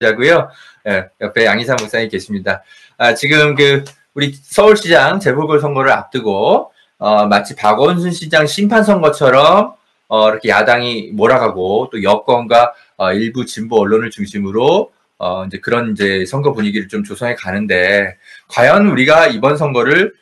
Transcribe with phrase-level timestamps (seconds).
[0.00, 0.48] 자고요.
[0.86, 2.62] 예, 옆에 양희삼 목사님 계십니다.
[2.96, 9.74] 아, 지금 그 우리 서울시장 재보궐 선거를 앞두고 어, 마치 박원순 시장 심판 선거처럼
[10.06, 16.24] 어, 이렇게 야당이 몰아가고 또 여권과 어, 일부 진보 언론을 중심으로 어, 이제 그런 이제
[16.26, 20.14] 선거 분위기를 좀 조성해 가는데 과연 우리가 이번 선거를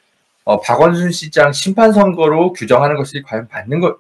[0.44, 3.98] 어, 박원순 시장 심판 선거로 규정하는 것이 과연 맞는 것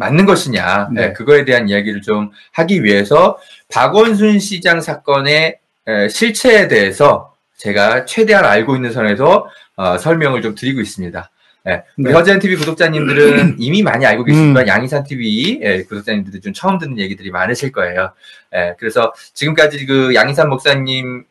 [0.00, 1.00] 맞는 것이냐 네.
[1.08, 3.38] 네, 그거에 대한 이야기를 좀 하기 위해서
[3.70, 9.46] 박원순 시장 사건의 에, 실체에 대해서 제가 최대한 알고 있는 선에서
[9.76, 11.30] 어, 설명을 좀 드리고 있습니다.
[11.68, 12.12] 예, 우리 네.
[12.12, 14.66] 허재현 TV 구독자님들은 이미 많이 알고 계시지만 음.
[14.66, 18.12] 양희산 TV 예, 구독자님들이 좀 처음 듣는 얘기들이 많으실 거예요.
[18.54, 21.24] 예, 그래서 지금까지 그 양희산 목사님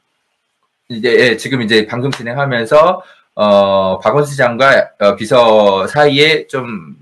[0.90, 3.02] 이제 예, 지금 이제 방송 진행하면서
[3.34, 6.96] 어, 박원순 시장과 어, 비서 사이에 좀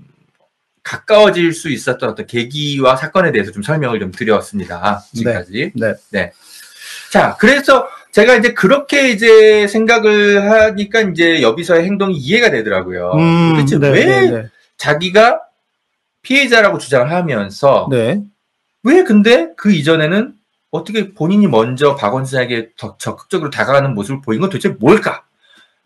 [0.88, 5.04] 가까워질 수 있었던 어떤 계기와 사건에 대해서 좀 설명을 좀 드렸습니다.
[5.14, 5.72] 지금까지.
[6.10, 6.32] 네.
[7.10, 13.12] 자, 그래서 제가 이제 그렇게 이제 생각을 하니까 이제 여비서의 행동이 이해가 되더라고요.
[13.12, 14.48] 음, 도대체 네, 왜 네, 네.
[14.78, 15.40] 자기가
[16.22, 18.22] 피해자라고 주장을 하면서 네.
[18.82, 20.34] 왜 근데 그 이전에는
[20.70, 25.24] 어떻게 본인이 먼저 박원순에게 더 적극적으로 다가가는 모습을 보인 건 도대체 뭘까?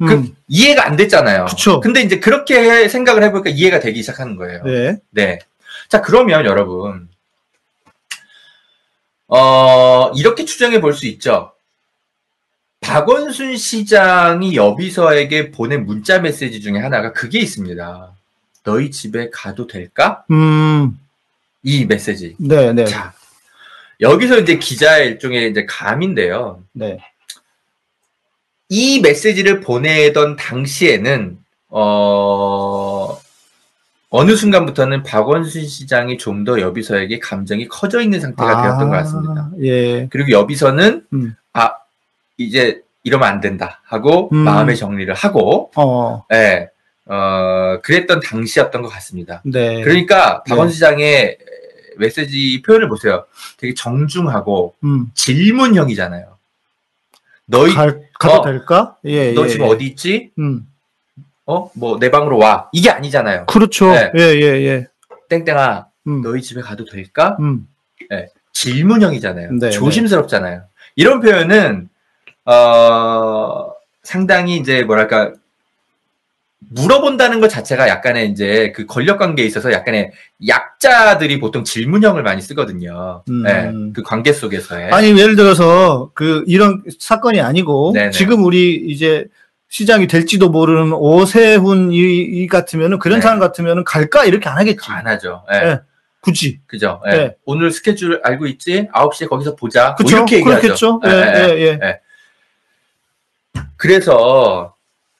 [0.06, 1.46] 그 음, 이해가 안 됐잖아요.
[1.46, 1.80] 그쵸.
[1.80, 4.62] 근데 이제 그렇게 생각을 해보니까 이해가 되기 시작하는 거예요.
[4.64, 4.96] 네.
[5.10, 5.38] 네.
[5.88, 7.08] 자, 그러면 여러분,
[9.28, 11.52] 어, 이렇게 추정해 볼 수 있죠.
[12.80, 18.12] 박원순 시장이 여비서에게 보낸 문자 메시지 중에 하나가 그게 있습니다.
[18.64, 20.24] 너희 집에 가도 될까?
[20.32, 20.98] 음,
[21.62, 22.34] 이 메시지.
[22.38, 22.84] 네, 네.
[22.84, 23.12] 자,
[24.00, 26.62] 여기서 이제 기자의 일종의 이제 감인데요.
[26.72, 26.98] 네.
[28.72, 31.36] 이 메시지를 보내던 당시에는
[31.68, 33.18] 어
[34.08, 39.50] 어느 순간부터는 박원순 시장이 좀 더 여비서에게 감정이 커져 있는 상태가 되었던 것 같습니다.
[39.60, 40.06] 예.
[40.08, 41.36] 그리고 여비서는 음.
[41.52, 41.72] 아
[42.38, 44.38] 이제 이러면 안 된다 하고 음.
[44.38, 46.70] 마음의 정리를 하고 어, 예.
[47.04, 49.42] 어 그랬던 당시였던 것 같습니다.
[49.44, 49.82] 네.
[49.82, 50.74] 그러니까 박원순 네.
[50.74, 51.38] 시장의
[51.98, 53.26] 메시지 표현을 보세요.
[53.58, 56.32] 되게 정중하고 음, 질문형이잖아요.
[57.46, 58.96] 너희 갈, 가도 어, 될까?
[59.04, 59.70] 예, 너 예, 지금 예.
[59.70, 60.30] 어디 있지?
[60.38, 60.66] 음,
[61.46, 61.70] 어?
[61.74, 62.68] 뭐 내 방으로 와.
[62.72, 63.46] 이게 아니잖아요.
[63.46, 63.90] 그렇죠.
[63.92, 64.12] 네.
[64.16, 64.86] 예, 예, 예.
[65.28, 67.36] 땡땡아, 음, 너희 집에 가도 될까?
[67.40, 67.66] 음,
[68.52, 69.52] 질문형이잖아요.
[69.58, 70.62] 네, 조심스럽잖아요.
[70.94, 71.88] 이런 표현은
[72.44, 73.72] 어
[74.02, 75.32] 상당히 이제 뭐랄까
[76.70, 80.12] 물어본다는 것 자체가 약간의 이제 그 권력 관계에 있어서 약간의
[80.46, 83.22] 약자들이 보통 질문형을 많이 쓰거든요.
[83.28, 83.42] 음.
[83.42, 84.90] 네, 그 관계 속에서의.
[84.90, 88.10] 아니 예를 들어서 그 이런 사건이 아니고 네네.
[88.10, 89.26] 지금 우리 이제
[89.68, 93.22] 시장이 될지도 모르는 오세훈 이, 이 같으면은 그런 네.
[93.22, 94.80] 사람 같으면은 갈까 이렇게 안 하겠지.
[94.88, 95.44] 안 하죠.
[95.52, 95.58] 예.
[95.60, 95.80] 네.
[96.20, 96.60] 굳이.
[96.66, 97.00] 그죠.
[97.06, 97.10] 예.
[97.10, 97.36] 네.
[97.44, 98.88] 오늘 스케줄 알고 있지?
[98.92, 99.88] 9시에 거기서 보자.
[99.88, 100.16] 뭐 그렇죠.
[100.16, 100.60] 이렇게 얘기하죠.
[100.60, 101.00] 그렇겠죠.
[101.06, 101.60] 예, 예, 예.
[101.60, 102.00] 예, 예.
[103.76, 104.71] 그래서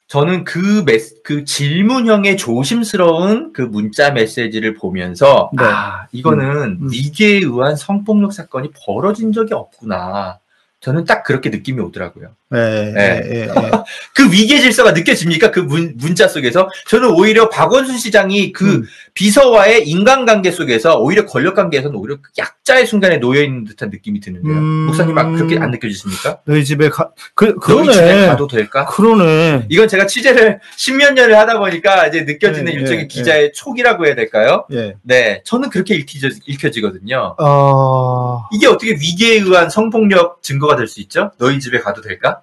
[0.07, 5.63] 저는 그, 메시, 그 질문형의 조심스러운 그 문자 메시지를 보면서 네.
[5.63, 6.89] 아 이거는 음.
[6.91, 10.39] 위계에 의한 성폭력 사건이 벌어진 적이 없구나.
[10.81, 12.35] 저는 딱 그렇게 느낌이 오더라고요.
[12.53, 12.93] 네.
[12.95, 13.47] 예, 예.
[14.15, 15.51] 그 위계 질서가 느껴집니까?
[15.51, 18.83] 그 문, 문자 속에서 저는 오히려 박원순 시장이 그 음.
[19.13, 24.53] 비서와의 인간관계 속에서 오히려 권력관계에서는 오히려 그 약자의 순간에 놓여 있는 듯한 느낌이 드는데요.
[24.53, 24.85] 음.
[24.85, 26.39] 목사님 막 그렇게 안 느껴지십니까?
[26.45, 28.27] 너희 집에 가, 그, 너희 집에 그러네.
[28.27, 28.85] 가도 될까?
[28.85, 29.65] 그러네.
[29.69, 34.15] 이건 제가 취재를 십몇 년을 하다 보니까 이제 느껴지는 네, 일종의 네, 기자의 촉이라고 해야
[34.15, 34.65] 될까요?
[34.71, 34.95] 예.
[35.01, 37.35] 네, 저는 그렇게 읽히져, 읽혀지거든요.
[37.39, 41.31] 어, 이게 어떻게 위계에 의한 성폭력 증거가 될 수 있죠?
[41.39, 42.41] 너희 집에 가도 될까?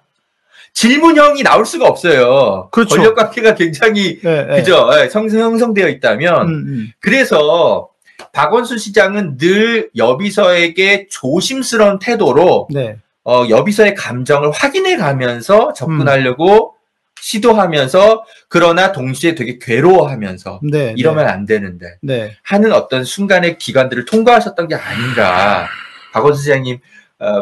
[0.73, 2.69] 질문형이 나올 수가 없어요.
[2.71, 2.95] 그렇죠.
[2.95, 4.55] 권력 관계가 굉장히 예, 예.
[4.55, 4.89] 그죠?
[4.95, 6.91] 예, 성, 형성되어 있다면 음, 음.
[6.99, 7.89] 그래서
[8.33, 12.97] 박원순 시장은 늘 여비서에게 조심스러운 태도로 네.
[13.23, 15.73] 어, 여비서의 감정을 확인해 가면서 음.
[15.75, 16.75] 접근하려고
[17.19, 20.93] 시도하면서 그러나 동시에 되게 괴로워하면서 네.
[20.97, 22.35] 이러면 안 되는데 네.
[22.43, 25.67] 하는 어떤 순간의 기간들을 통과하셨던 게 아닌가.
[26.13, 26.79] 박원순 시장님, 어,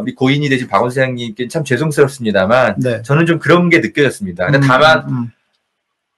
[0.01, 3.01] 우리 고인이 되신 박원순 시장님께 참 죄송스럽습니다만 네.
[3.01, 4.45] 저는 좀 그런 게 느껴졌습니다.
[4.45, 5.31] 근데 음, 다만 음,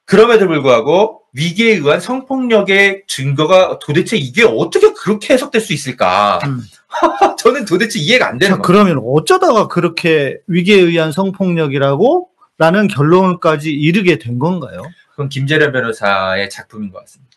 [0.06, 6.39] 그럼에도 불구하고 위기에 의한 성폭력의 증거가 도대체 이게 어떻게 그렇게 해석될 수 있을까?
[6.45, 6.59] 음.
[7.38, 8.83] 저는 도대체 이해가 안 되는 자, 거예요.
[8.86, 14.81] 그러면 어쩌다가 그렇게 위계에 의한 성폭력이라고 라는 결론까지 이르게 된 건가요?
[15.12, 17.31] 그건 김재련 변호사의 작품인 것 같습니다.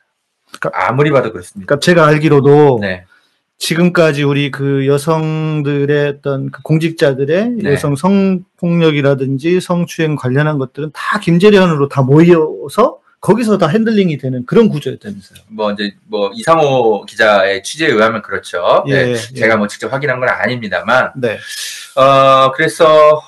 [0.58, 1.66] 그러니까- 아무리 봐도 그렇습니다.
[1.66, 3.04] 그러니까 제가 알기로도 네.
[3.58, 7.72] 지금까지 우리 그 여성들의 어떤 그 공직자들의 네.
[7.72, 15.38] 여성 성폭력이라든지 성추행 관련한 것들은 다 김재련으로 다 모여서 거기서 다 핸들링이 되는 그런 구조였다면서요.
[15.48, 18.84] 뭐 이제 뭐 이상호 기자의 취재에 의하면 그렇죠.
[18.88, 19.16] 예, 네, 예.
[19.16, 21.38] 제가 뭐 직접 확인한 건 아닙니다만, 네.
[21.96, 23.22] 어 그래서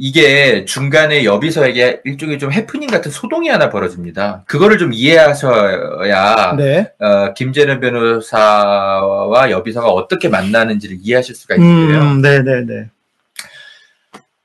[0.00, 4.44] 이게 중간에 여비서에게 일종의 좀 해프닝 같은 소동이 하나 벌어집니다.
[4.46, 6.92] 그거를 좀 이해하셔야 네.
[7.00, 12.00] 어, 김재련 변호사와 여비서가 어떻게 만나는지를 이해하실 수가 있는데요.
[12.00, 12.88] 음, 네, 네, 네.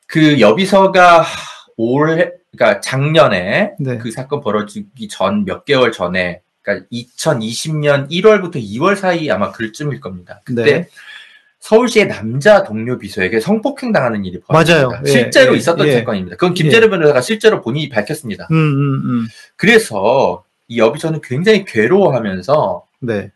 [0.07, 1.23] 그 여비서가
[1.77, 3.97] 올해, 그러니까 작년에 네.
[3.99, 10.41] 그 사건 벌어지기 전 몇 개월 전에, 그러니까 2020년 1월부터 2월 사이 아마 그쯤일 겁니다.
[10.45, 10.87] 그때 네.
[11.63, 14.87] 서울시의 남자 동료 비서에게 성폭행 당하는 일이 벌어졌습니다.
[14.89, 15.01] 맞아요.
[15.05, 15.93] 예, 실제로 예, 있었던 예.
[15.93, 16.35] 사건입니다.
[16.35, 18.49] 그건 김재련 변호사가 실제로 본인이 밝혔습니다.
[18.51, 19.27] 음, 음, 음.
[19.55, 23.31] 그래서 이 여비서는 굉장히 괴로워하면서 네.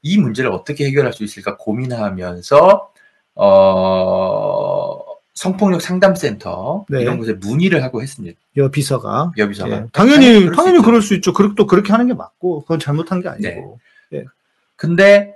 [0.00, 2.92] 이 문제를 어떻게 해결할 수 있을까 고민하면서
[3.34, 4.98] 어,
[5.34, 7.02] 성폭력 상담센터 네.
[7.02, 8.38] 이런 곳에 문의를 하고 했습니다.
[8.58, 9.32] 여 비서가.
[9.36, 9.86] 여비서가 예.
[9.92, 10.86] 당연히, 수 당연히 있죠.
[10.86, 11.32] 그럴 수 있죠.
[11.32, 13.80] 그렇게 또 그렇게 하는 게 맞고, 그건 잘못한 게 아니고.
[14.76, 15.34] 근데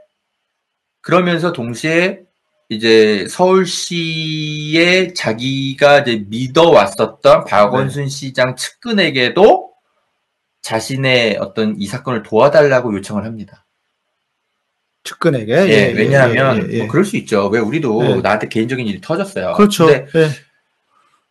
[1.01, 2.25] 그러면서 동시에
[2.69, 9.71] 이제 서울시에 자기가 이제 믿어왔었던 박원순 시장 측근에게도
[10.63, 13.65] 자신의 어떤 이 사건을 도와달라고 요청을 합니다.
[15.05, 15.53] 측근에게.
[15.53, 16.79] 예, 왜냐하면 예, 예, 예.
[16.81, 17.47] 뭐 그럴 수 있죠.
[17.47, 18.15] 왜 우리도 예.
[18.17, 19.53] 나한테 개인적인 일이 터졌어요.
[19.55, 19.87] 그렇죠.
[19.87, 20.29] 근데 예.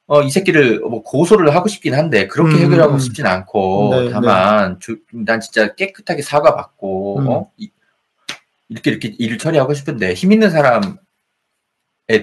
[0.08, 3.00] 어, 이 새끼를 뭐 고소를 하고 싶긴 한데 그렇게 음, 해결하고 음.
[3.00, 7.28] 싶진 않고 네, 다만 조- 난 진짜 깨끗하게 사과받고 음.
[7.28, 7.52] 어?
[7.58, 7.72] 이-
[8.70, 10.94] 이렇게 이렇게 일을 처리하고 싶은데 힘 있는 사람의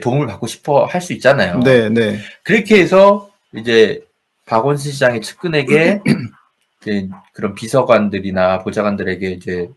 [0.01, 1.61] 도움을 받고 싶어 할 수 있잖아요.
[1.61, 2.19] 네, 네.
[2.45, 4.03] 그렇게 해서 이제
[4.47, 6.01] 박원순 시장의 측근에게
[6.83, 9.69] 이제 그런 비서관들이나 보좌관들에게 이제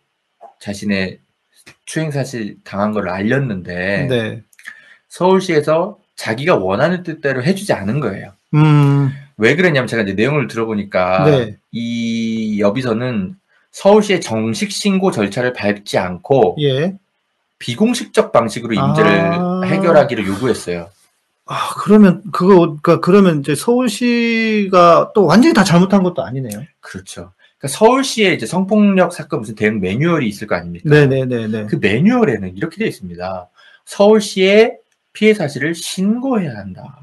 [0.59, 1.19] 자신의
[1.85, 4.41] 추행 사실 당한 걸 알렸는데 네.
[5.09, 8.33] 서울시에서 자기가 원하는 뜻대로 해주지 않은 거예요.
[8.53, 11.57] 음, 왜 그랬냐면 제가 이제 내용을 들어보니까 네.
[11.71, 13.35] 이 여비서는
[13.71, 16.95] 서울시의 정식 신고 절차를 밟지 않고 예.
[17.59, 19.61] 비공식적 방식으로 이 문제를 아.
[19.65, 20.89] 해결하기를 요구했어요.
[21.47, 26.63] 아, 그러면, 그거, 그러니까 그러면 이제 서울시가 또 완전히 다 잘못한 것도 아니네요.
[26.79, 27.33] 그렇죠.
[27.59, 30.89] 그러니까 서울시에 이제 성폭력 사건 무슨 대응 매뉴얼이 있을 거 아닙니까?
[30.89, 31.67] 네네네네.
[31.67, 33.47] 그 매뉴얼에는 이렇게 되어 있습니다.
[33.85, 34.77] 서울시에
[35.13, 36.99] 피해 사실을 신고해야 한다.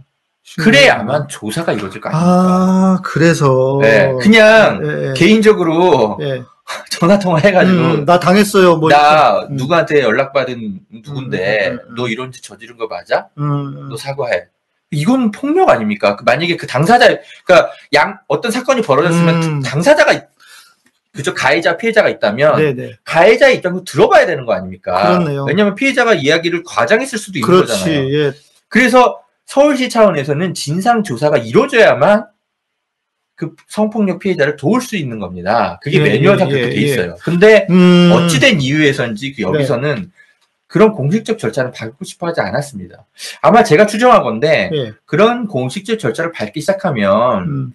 [0.58, 2.30] 그래야만 조사가 이루어질 거 아닙니까?
[2.30, 3.78] 아, 그래서.
[3.80, 5.12] 네, 그냥 예, 예.
[5.14, 6.42] 개인적으로 예.
[6.90, 8.76] 전화 통화 해가지고 음, 나 당했어요.
[8.76, 8.88] 뭐.
[8.88, 9.52] 나 이렇게.
[9.52, 9.56] 음.
[9.56, 13.28] 누구한테 연락받은 누군데 음, 음, 음, 너 이런 짓 저지른 거 맞아?
[13.38, 14.46] 음, 너 사과해.
[14.90, 16.16] 이건 폭력 아닙니까?
[16.16, 17.06] 그 만약에 그 당사자,
[17.44, 19.62] 그러니까 양 어떤 사건이 벌어졌으면 음.
[19.62, 20.24] 당사자가 있-
[21.14, 22.92] 그죠 가해자 피해자가 있다면 네네.
[23.04, 25.18] 가해자의 입장도 들어봐야 되는 거 아닙니까?
[25.18, 25.44] 그렇네요.
[25.44, 27.72] 왜냐하면 피해자가 이야기를 과장했을 수도 있는 그렇지.
[27.72, 28.14] 거잖아요.
[28.14, 28.32] 예.
[28.68, 32.26] 그래서 서울시 차원에서는 진상 조사가 이루어져야만
[33.34, 35.78] 그 성폭력 피해자를 도울 수 있는 겁니다.
[35.82, 36.84] 그게 예, 매뉴얼상 예, 그렇게 예, 돼 예.
[36.86, 37.16] 있어요.
[37.22, 38.10] 근데 음.
[38.12, 40.12] 어찌된 이유에서인지 그 여기서는
[40.66, 43.04] 그런 공식적 절차를 밟고 싶어 하지 않았습니다.
[43.42, 44.92] 아마 제가 추정한 건데 예.
[45.04, 47.74] 그런 공식적 절차를 밟기 시작하면 음.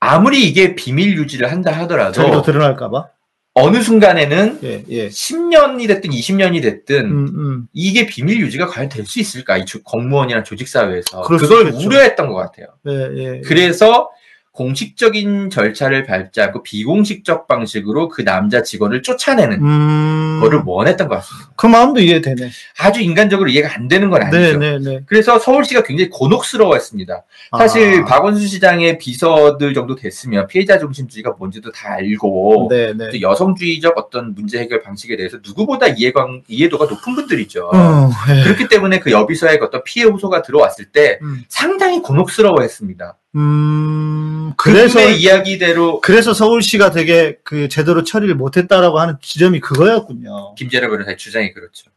[0.00, 3.08] 아무리 이게 비밀 유지를 한다 하더라도 자기도 드러날까봐.
[3.54, 5.08] 어느 순간에는 예, 예.
[5.08, 7.66] 10년이 됐든 20년이 됐든 음, 음.
[7.74, 9.58] 이게 비밀 유지가 과연 될 수 있을까?
[9.58, 11.68] 이 조- 공무원이나 조직 사회에서 그럴 수 그걸.
[11.72, 12.66] 우려했던 것 같아요.
[12.88, 13.40] 예, 예.
[13.44, 14.08] 그래서
[14.52, 20.40] 공식적인 절차를 밟지 않고 비공식적 방식으로 그 남자 직원을 쫓아내는 음.
[20.42, 21.50] 거를 원했던 것 같습니다.
[21.56, 22.50] 그 마음도 이해되네.
[22.78, 24.58] 아주 인간적으로 이해가 안 되는 건 아니죠.
[24.58, 25.00] 네, 네, 네.
[25.06, 27.22] 그래서 서울시가 굉장히 곤혹스러워했습니다.
[27.56, 28.04] 사실 아.
[28.04, 33.08] 박원순 시장의 비서들 정도 됐으면 피해자 중심주의가 뭔지도 다 알고 네, 네.
[33.10, 37.70] 또 여성주의적 어떤 문제 해결 방식에 대해서 누구보다 이해관, 이해도가 높은 분들이죠.
[37.72, 38.42] 어, 예.
[38.42, 41.42] 그렇기 때문에 그 여비서에 어떤 피해 호소가 들어왔을 때 음.
[41.48, 43.16] 상당히 곤혹스러워했습니다.
[43.34, 50.54] 음, 그래서 이야기대로 그래서 서울시가 되게 그 제대로 처리를 못했다라고 하는 지점이 그거였군요.
[50.54, 51.90] 김재래 변호사의 주장이 그렇죠.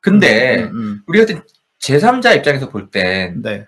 [0.00, 1.42] 근데 음, 음, 우리 같은
[1.80, 3.42] 제3자 입장에서 볼땐 음.
[3.42, 3.66] 네.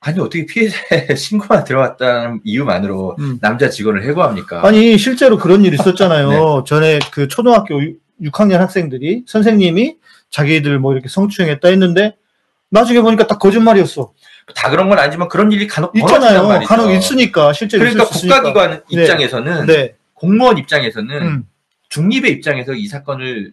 [0.00, 3.38] 아니 어떻게 피해자의 신고가 들어왔다는 이유만으로 음.
[3.40, 4.66] 남자 직원을 해고합니까?
[4.66, 6.28] 아니 실제로 그런 일이 있었잖아요.
[6.30, 6.64] 네.
[6.66, 7.80] 전에 그 초등학교
[8.22, 9.96] 6학년 학생들이 선생님이
[10.30, 12.16] 자기들 뭐 이렇게 성추행했다 했는데
[12.70, 14.12] 나중에 보니까 딱 거짓말이었어.
[14.54, 16.60] 다 그런 건 아니지만 그런 일이 간혹 있잖아요.
[16.66, 18.04] 간혹 있으니까 실제로 그러니까.
[18.06, 19.02] 국가기관 네.
[19.02, 19.94] 입장에서는 네.
[20.14, 21.44] 공무원 입장에서는 음.
[21.88, 23.52] 중립의 입장에서 이 사건을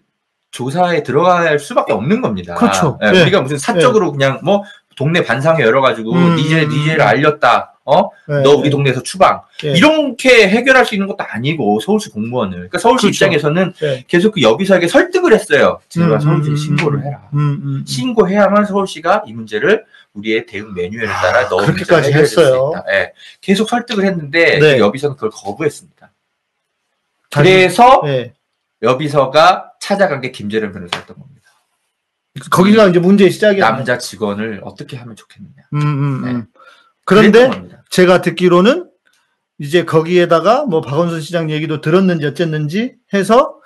[0.52, 2.56] 조사에 들어갈 수밖에 없는 겁니다.
[2.56, 2.98] 그렇죠.
[3.04, 3.22] 예, 네.
[3.24, 4.64] 우리가 무슨 사적으로 그냥 뭐
[4.96, 6.36] 동네 반상회 열어가지고 음.
[6.38, 7.74] 니제 니제를 알렸다.
[7.88, 8.10] 어?
[8.28, 8.70] 네, 너 우리 네.
[8.72, 9.42] 동네에서 추방.
[9.64, 9.72] 예.
[9.72, 12.54] 이렇게 해결할 수 있는 것도 아니고 서울시 공무원을.
[12.54, 13.26] 그러니까 서울시 그렇죠.
[13.26, 14.04] 입장에서는 네.
[14.08, 15.80] 계속 그 여비서에게 설득을 했어요.
[15.90, 17.22] 제발 음, 서울시에 음, 신고를 음, 해라.
[17.34, 17.84] 음, 음, 음.
[17.86, 19.86] 신고해야만 서울시가 이 문제를
[20.16, 22.72] 우리의 대응 매뉴얼에 따라 아, 넣어 그렇게까지 했어요.
[22.90, 23.14] 예.
[23.42, 24.74] 계속 설득을 했는데 네.
[24.76, 26.12] 그 여비서는 그걸 거부했습니다.
[27.32, 28.34] 그래서 예.
[28.82, 31.50] 여비서가 찾아간 게 김재련 변호사였던 겁니다.
[32.50, 33.64] 거기가 이제 문제의 시작이에요.
[33.64, 35.54] 남자 직원을 어떻게 하면 좋겠느냐.
[35.74, 36.32] 음, 음, 네.
[36.32, 36.48] 음.
[37.06, 37.84] 그런데 그랬던 겁니다.
[37.90, 38.90] 제가 듣기로는
[39.58, 43.60] 이제 거기에다가 뭐 박원순 시장 얘기도 들었는지 어쨌는지 해서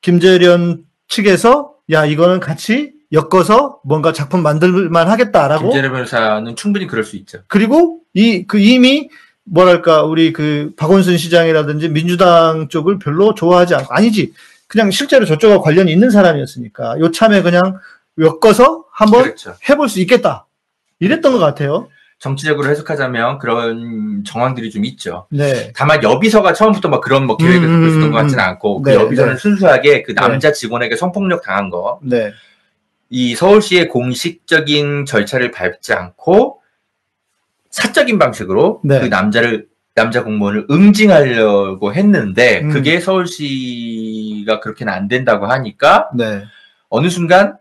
[0.00, 7.16] 김재련 측에서 야 이거는 같이 엮어서 뭔가 작품 만들만 하겠다라고 김재련 변호사는 충분히 그럴 수
[7.16, 7.38] 있죠.
[7.48, 9.08] 그리고 이 그 이미
[9.44, 14.32] 뭐랄까 우리 그 박원순 시장이라든지 민주당 쪽을 별로 좋아하지 않고 아니지
[14.66, 17.78] 그냥 실제로 저쪽과 관련이 있는 사람이었으니까 요 참에 그냥
[18.18, 19.54] 엮어서 한번 그렇죠.
[19.68, 20.46] 해볼 수 있겠다
[21.00, 21.88] 이랬던 것 같아요.
[22.18, 25.26] 정치적으로 해석하자면 그런 정황들이 좀 있죠.
[25.30, 25.72] 네.
[25.76, 28.90] 다만 여비서가 처음부터 막 그런 뭐 계획을 음, 갖고 있었던 음, 것 같지는 않고 그
[28.90, 29.38] 네, 여비서는 네.
[29.38, 32.32] 순수하게 그 남자 직원에게 성폭력 당한 거, 네.
[33.10, 36.60] 이 서울시의 공식적인 절차를 밟지 않고
[37.70, 39.00] 사적인 방식으로 네.
[39.00, 42.70] 그 남자를 남자 공무원을 응징하려고 했는데 음.
[42.70, 46.44] 그게 서울시가 그렇게는 안 된다고 하니까 네.
[46.88, 47.58] 어느 순간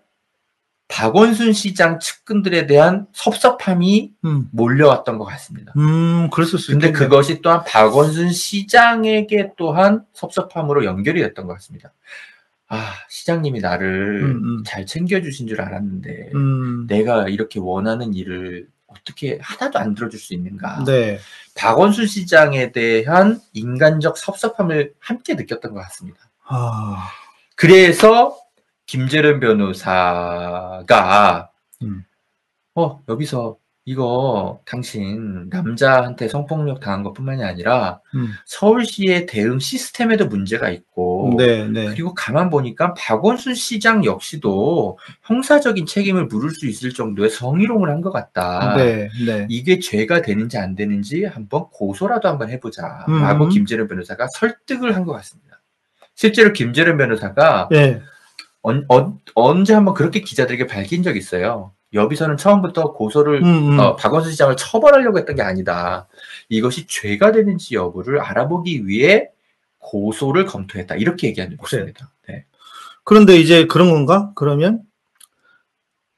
[0.88, 4.48] 박원순 시장 측근들에 대한 섭섭함이 음.
[4.52, 5.74] 몰려왔던 것 같습니다.
[5.76, 7.10] 음, 그랬을 수 근데 있겠네요.
[7.10, 11.92] 그것이 또한 박원순 시장에게 또한 섭섭함으로 연결이 됐던 것 같습니다.
[12.70, 14.64] 아, 시장님이 나를 음, 음.
[14.66, 16.86] 잘 챙겨주신 줄 알았는데, 음.
[16.88, 20.84] 내가 이렇게 원하는 일을 어떻게 하나도 안 들어줄 수 있는가.
[20.86, 21.20] 네.
[21.56, 26.20] 박원순 시장에 대한 인간적 섭섭함을 함께 느꼈던 것 같습니다.
[26.46, 27.10] 아,
[27.56, 28.38] 그래서
[28.86, 30.86] 김재련 변호사가,
[31.84, 32.04] 음.
[32.76, 33.58] 어, 여기서
[33.92, 38.32] 이거 당신 남자한테 성폭력 당한 것 뿐만이 아니라 음.
[38.46, 41.86] 서울시의 대응 시스템에도 문제가 있고 네, 네.
[41.86, 48.12] 그리고 가만 보니까 박원순 시장 역시도 형사적인 책임을 물을 수 있을 정도의 성희롱을 한 것
[48.12, 48.76] 같다.
[48.76, 49.48] 네, 네.
[49.50, 53.06] 이게 죄가 되는지 안 되는지 한번 고소라도 한번 해보자.
[53.08, 53.22] 음.
[53.22, 55.62] 라고 김재련 변호사가 설득을 한 것 같습니다.
[56.14, 58.02] 실제로 김재련 변호사가 네.
[58.62, 61.72] 언, 언- 언제 한번 그렇게 기자들에게 밝힌 적이 있어요.
[61.94, 63.80] 여비서는 처음부터 고소를 음, 음.
[63.80, 66.08] 어, 박원순 시장을 처벌하려고 했던 게 아니다.
[66.50, 69.30] 이것이 죄가 되는지 여부를 알아보기 위해
[69.80, 70.96] 고소를 검토했다.
[70.96, 71.84] 이렇게 적이 그래요.
[71.84, 72.12] 있습니다.
[72.28, 72.46] 네.
[73.04, 74.32] 그런데 이제 그런 건가?
[74.36, 74.82] 그러면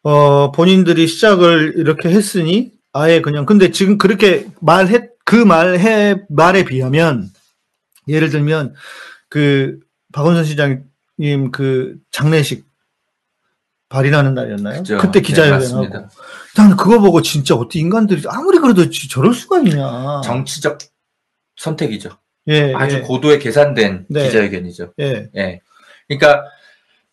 [0.01, 7.29] 어 본인들이 시작을 이렇게 했으니 아예 그냥 근데 지금 그렇게 말했 그 말해 말에 비하면
[8.07, 8.73] 예를 들면
[9.27, 9.79] 그
[10.13, 12.65] 박원순 시장님 그 장례식
[13.89, 14.77] 발인하는 날이었나요?
[14.79, 14.97] 그죠.
[14.99, 16.09] 그때 네, 기자회견하고 맞습니다.
[16.57, 20.21] 나는 그거 보고 진짜 어떻게 인간들이 아무리 그래도 지- 저럴 수가 있냐?
[20.23, 20.77] 정치적
[21.57, 22.11] 선택이죠.
[22.47, 24.23] 예, 아주 예, 고도의 계산된 네.
[24.25, 24.93] 기자회견이죠.
[24.99, 25.61] 예, 예.
[26.07, 26.43] 그러니까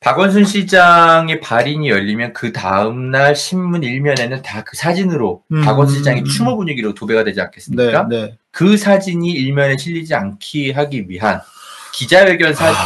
[0.00, 6.20] 박원순 시장의 발인이 열리면 그 다음 날 신문 일면에는 다 그 사진으로 음, 박원순 시장이
[6.20, 8.06] 음, 추모 분위기로 도배가 되지 네, 않겠습니까?
[8.08, 8.36] 네.
[8.50, 11.40] 그 사진이 일면에 실리지 않게 하기 위한
[11.94, 12.76] 기자회견 사진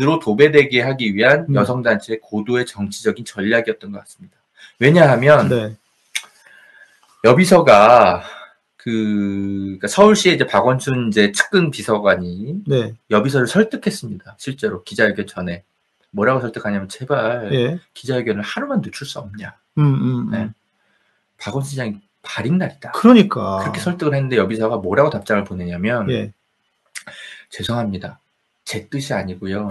[0.00, 1.54] 으로 도배되게 하기 위한 음.
[1.54, 4.36] 여성단체의 고도의 정치적인 전략이었던 것 같습니다.
[4.78, 5.76] 왜냐하면 네,
[7.24, 8.22] 여비서가
[8.76, 14.36] 그 그러니까 서울시의 이제 박원순 이제 측근 비서관이 네, 여비서를 설득했습니다.
[14.38, 15.64] 실제로 기자회견 전에
[16.10, 19.54] 뭐라고 설득하냐면 제발 예, 기자회견을 하루만 늦출 수 없냐.
[19.78, 20.30] 음, 음, 음.
[20.30, 20.50] 네.
[21.38, 22.92] 박원순 시장이 발인 날이다.
[22.92, 26.32] 그러니까 그렇게 설득을 했는데 여비서가 뭐라고 답장을 보내냐면 예.
[27.50, 28.20] 죄송합니다.
[28.64, 29.68] 제 뜻이 아니고요.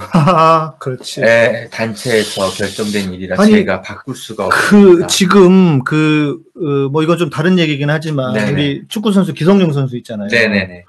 [0.80, 1.22] 그렇지.
[1.24, 5.08] 에, 단체에서 결정된 일이라 아니, 제가 바꿀 수가 그 없습니다.
[5.08, 8.52] 지금 그뭐 이건 좀 다른 얘기긴 하지만 네네.
[8.52, 10.28] 우리 축구 선수 기성용 선수 있잖아요.
[10.30, 10.84] 네네네.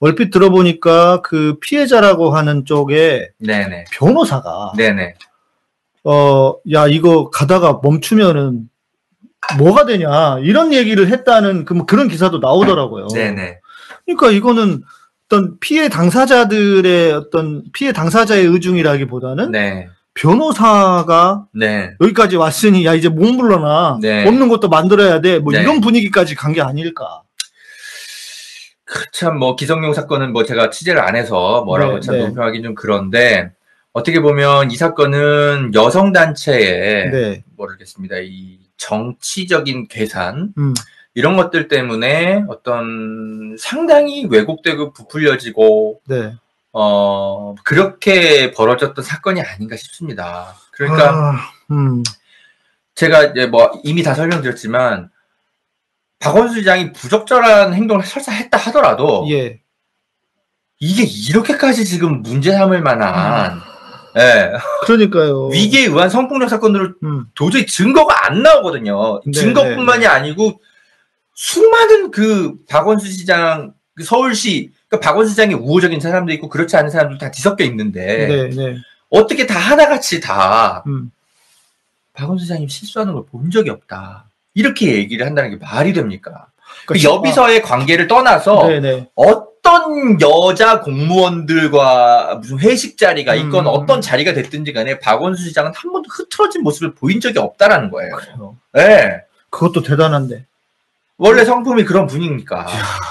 [0.00, 3.86] 얼핏 들어보니까 그 피해자라고 하는 쪽에 네네.
[3.92, 5.14] 변호사가 네네.
[6.04, 8.68] 어 야 이거 가다가 멈추면은
[9.58, 13.08] 뭐가 되냐 이런 얘기를 했다는 그, 그런 기사도 나오더라고요.
[13.08, 13.58] 네네.
[14.04, 14.82] 그러니까 이거는
[15.30, 19.88] 어떤 피해 당사자들의 어떤 피해 당사자의 의중이라기보다는 네.
[20.14, 21.90] 변호사가 네.
[22.00, 24.26] 여기까지 왔으니 야 이제 몸 불러나 네.
[24.26, 25.60] 없는 것도 만들어야 돼뭐 네.
[25.60, 27.22] 이런 분위기까지 간 게 아닐까
[29.12, 32.22] 참 뭐 기성용 사건은 뭐 제가 취재를 안 해서 뭐라고 네, 참 네.
[32.22, 33.52] 논평하기 좀 그런데
[33.92, 38.16] 어떻게 보면 이 사건은 여성 단체의 네 모르겠습니다.
[38.22, 40.72] 이 정치적인 계산 음,
[41.14, 46.32] 이런 것들 때문에 어떤 상당히 왜곡되고 부풀려지고 네
[46.72, 50.54] 어 그렇게 벌어졌던 사건이 아닌가 싶습니다.
[50.70, 52.02] 그러니까 아, 음,
[52.94, 55.10] 제가 이제 뭐 이미 다 설명드렸지만
[56.20, 59.60] 박원순 시장이 부적절한 행동을 설사 했다 하더라도 예.
[60.78, 63.60] 이게 이렇게까지 지금 문제 삼을 만한
[64.16, 65.48] 예, 그러니까요.
[65.52, 67.24] 위기에 의한 성폭력 사건으로 음.
[67.34, 69.20] 도저히 증거가 안 나오거든요.
[69.24, 70.60] 네, 증거뿐만이 네, 아니고
[71.42, 77.18] 수많은 그 박원순 시장, 그 서울시, 그 박원순 시장의 우호적인 사람도 있고 그렇지 않은 사람도
[77.18, 78.76] 다 뒤섞여 있는데 네, 네.
[79.08, 81.12] 어떻게 다 하나같이 다 음.
[82.12, 84.24] 박원순 시장님 실수하는 걸 본 적이 없다.
[84.54, 86.48] 이렇게 얘기를 한다는 게 말이 됩니까?
[86.86, 89.08] 그 그러니까 여비서의 관계를 떠나서 네, 네.
[89.14, 93.66] 어떤 여자 공무원들과 무슨 회식 자리가 있건 음.
[93.68, 98.16] 어떤 자리가 됐든지 간에 박원순 시장은 한 번도 흐트러진 모습을 보인 적이 없다라는 거예요.
[98.16, 98.56] 그래요.
[98.76, 99.20] 예.
[99.50, 100.44] 그것도 대단한데.
[101.18, 102.66] 원래 성품이 그런 분위기니까.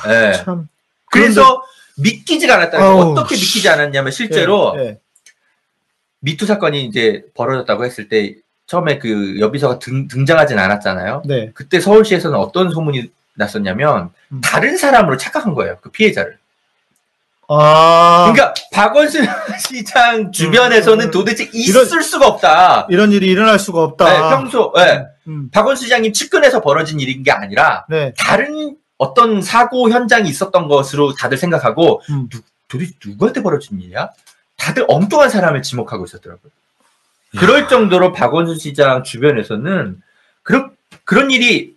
[0.08, 0.34] 예.
[0.44, 0.68] 참.
[1.12, 1.62] 그래서
[1.98, 2.78] 믿기지가 않았다.
[2.82, 5.00] 아우, 어떻게 믿기지 않았냐면 실제로 예, 예.
[6.20, 8.36] 미투 사건이 이제 벌어졌다고 했을 때
[8.66, 11.24] 처음에 그 여비서가 등, 등장하진 않았잖아요.
[11.26, 11.52] 네.
[11.54, 14.42] 그때 서울시에서는 어떤 소문이 났었냐면 음.
[14.42, 15.78] 다른 사람으로 착각한 거예요.
[15.82, 16.38] 그 피해자를.
[17.50, 18.32] 아.
[18.34, 19.26] 그러니까 박원순
[19.60, 22.88] 시장 주변에서는 음, 도대체 이런- 있을 수가 없다.
[22.90, 24.06] 이런 일이 일어날 수가 없다.
[24.06, 25.50] 네, 평소 네, 음.
[25.52, 28.14] 박원순 시장님 측근에서 벌어진 일인 게 아니라 네.
[28.18, 32.28] 다른 어떤 사고 현장이 있었던 것으로 다들 생각하고 음.
[32.30, 34.10] 누, 도대체 누구한테 벌어진 일이야?
[34.58, 36.52] 다들 엉뚱한 사람을 지목하고 있었더라고요.
[37.38, 40.02] 그럴 정도로 박원순 시장 주변에서는
[40.44, 40.72] 그런
[41.04, 41.76] 그런 일이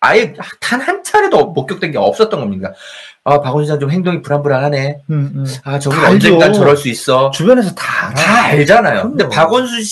[0.00, 2.72] 아예 단 한 차례도 목격된 게 없었던 겁니다.
[3.24, 5.02] 아 박원순 시장 좀 행동이 불안불안하네.
[5.10, 5.44] 음, 음.
[5.64, 5.98] 아 저분.
[6.04, 7.30] 언젠간 저럴 수 있어.
[7.30, 8.14] 주변에서 다 알아.
[8.14, 8.94] 다 알잖아요.
[9.02, 9.16] 그럼요.
[9.16, 9.82] 근데 박원순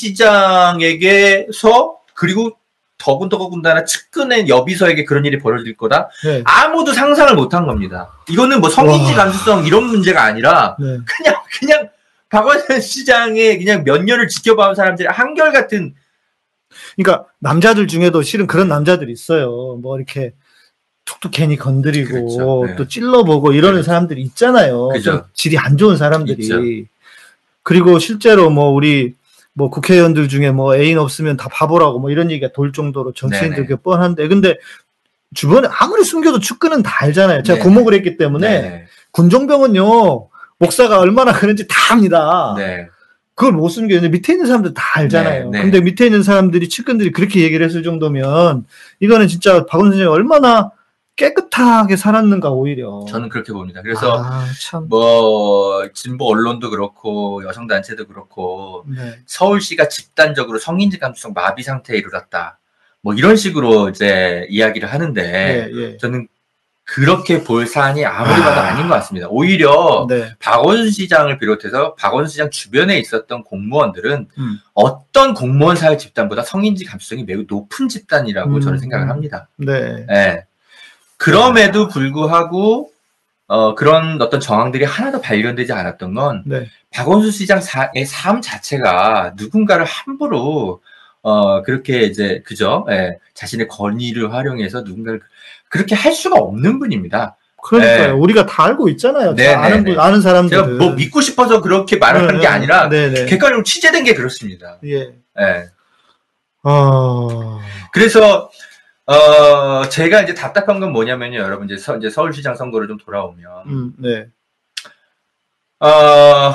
[0.84, 2.56] 시장에게서 그리고
[3.04, 6.08] 더군더군다나 측근의 여비서에게 그런 일이 벌어질 거다.
[6.25, 6.42] 네.
[6.46, 8.11] 아무도 상상을 못한 겁니다.
[8.30, 9.25] 이거는 뭐 성인지 와.
[9.25, 10.99] 감수성 이런 문제가 아니라 네.
[11.04, 11.88] 그냥 그냥
[12.30, 15.94] 박원순 시장의 그냥 몇 년을 지켜봐온 사람들이 한결 같은
[16.96, 19.78] 그러니까 남자들 중에도 실은 그런 남자들이 있어요.
[19.82, 20.32] 뭐 이렇게
[21.04, 22.64] 툭툭 괜히 건드리고 그렇죠.
[22.66, 22.76] 네.
[22.76, 23.87] 또 찔러보고 이러는 그렇죠.
[23.87, 24.88] 사람들이 있잖아요.
[24.88, 25.11] 그죠.
[25.11, 26.42] 좀 질이 안 좋은 사람들이.
[26.42, 26.56] 있죠.
[27.62, 29.14] 그리고 실제로 뭐 우리
[29.54, 33.68] 뭐 국회의원들 중에 뭐 애인 없으면 다 바보라고 뭐 이런 얘기가 돌 정도로 정치인들 네네.
[33.68, 34.58] 게 뻔한데 근데
[35.34, 37.42] 주변에 아무리 숨겨도 측근은 다 알잖아요.
[37.42, 37.64] 제가 네.
[37.64, 38.84] 고목을 했기 때문에 네.
[39.12, 42.54] 군종병은요 목사가 얼마나 그런지 다 압니다.
[42.56, 42.88] 네.
[43.34, 44.00] 그걸 못 숨겨요.
[44.00, 45.50] 근데 밑에 있는 사람들 다 알잖아요.
[45.50, 45.62] 네, 네.
[45.62, 48.64] 근데 밑에 있는 사람들이, 측근들이 그렇게 얘기를 했을 정도면,
[49.00, 50.70] 이거는 진짜 박원순 선생이 얼마나
[51.16, 53.05] 깨끗하게 살았는가, 오히려.
[53.09, 53.83] 저는 그렇게 봅니다.
[53.83, 54.88] 그래서 아, 참.
[54.88, 59.20] 뭐 진보 언론도 그렇고 여성 단체도 그렇고 네.
[59.27, 62.59] 서울시가 집단적으로 성인지 감수성 마비 상태에 이르렀다.
[63.00, 65.96] 뭐 이런 식으로 이제 이야기를 하는데 예, 예.
[65.98, 66.27] 저는
[66.85, 68.68] 그렇게 볼 사안이 아무리 봐도 아.
[68.68, 68.74] 아...
[68.74, 69.29] 닌것 같습니다.
[69.29, 70.35] 오히려 네.
[70.38, 74.59] 박원순 시장을 비롯해서 박원순 시장 주변에 있었던 공무원들은 음.
[74.74, 78.61] 어떤 공무원 사회 집단보다 성인지 감수성이 매우 높은 집단이라고 음.
[78.61, 79.48] 저는 생각을 합니다.
[79.57, 80.07] 네.
[80.11, 80.44] 예.
[81.16, 82.90] 그럼에도 불구하고
[83.46, 86.68] 어, 그런 어떤 정황들이 하나도 발견되지 않았던 건 네.
[86.92, 90.81] 박원순 시장의 삶 자체가 누군가를 함부로
[91.22, 92.87] 어 그렇게 이제 그죠?
[92.90, 95.20] 예, 자신의 권위를 활용해서 누군가를
[95.68, 97.37] 그렇게 할 수가 없는 분입니다.
[97.62, 98.07] 그러니까요.
[98.09, 98.12] 네.
[98.12, 99.35] 우리가 다 알고 있잖아요.
[99.35, 100.00] 네, 다 아는 네, 분, 네.
[100.00, 100.50] 아는 사람들.
[100.50, 103.24] 제가 뭐 믿고 싶어서 그렇게 말을 한게 아니라 네네.
[103.24, 104.79] 객관적으로 취재된 게 그렇습니다.
[104.85, 105.14] 예.
[105.40, 105.68] 예.
[106.62, 107.61] 어,
[107.92, 108.50] 그래서
[109.06, 113.92] 어 제가 이제 답답한 건 뭐냐면요, 여러분 이제, 서, 이제 서울시장 선거를 좀 돌아오면 음,
[113.98, 114.28] 네.
[115.80, 116.54] 어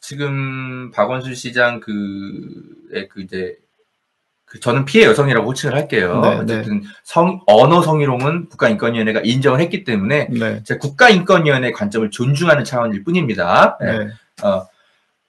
[0.00, 3.56] 지금 박원순 시장 그의 그 이제
[4.44, 6.20] 그 저는 피해 여성이라고 호칭을 할게요.
[6.22, 10.62] 네, 어쨌든 성 언어 성희롱은 국가인권위원회가 인정을 했기 때문에 네.
[10.64, 13.78] 제 국가인권위원회 관점을 존중하는 차원일 뿐입니다.
[13.80, 13.98] 네.
[13.98, 14.10] 네.
[14.42, 14.68] 어,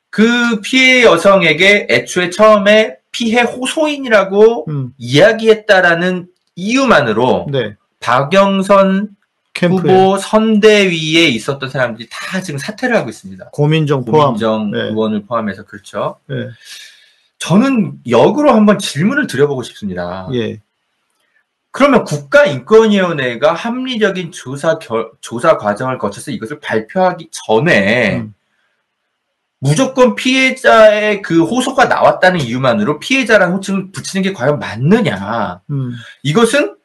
[0.10, 7.76] 그 피해 여성에게 애초에 처음에 피해 호소인이라고 음, 이야기했다라는 이유만으로 네.
[8.00, 9.16] 박영선
[9.54, 13.50] 캠프에 후보 선대위에 있었던 사람들이 다 지금 사퇴를 하고 있습니다.
[13.52, 14.28] 고민정 포함.
[14.28, 14.80] 고민정 네.
[14.90, 16.18] 의원을 포함해서 그렇죠.
[16.28, 16.50] 네.
[17.40, 20.28] 저는 역으로 한번 질문을 드려보고 싶습니다.
[20.34, 20.60] 예.
[21.72, 28.34] 그러면 국가인권위원회가 합리적인 조사 결, 조사 과정을 거쳐서 이것을 발표하기 전에 음.
[29.64, 35.62] 무조건 피해자의 그 호소가 나왔다는 이유만으로 피해자라는 호칭을 붙이는 게 과연 맞느냐?
[35.70, 35.94] 음.
[36.22, 36.76] 이것은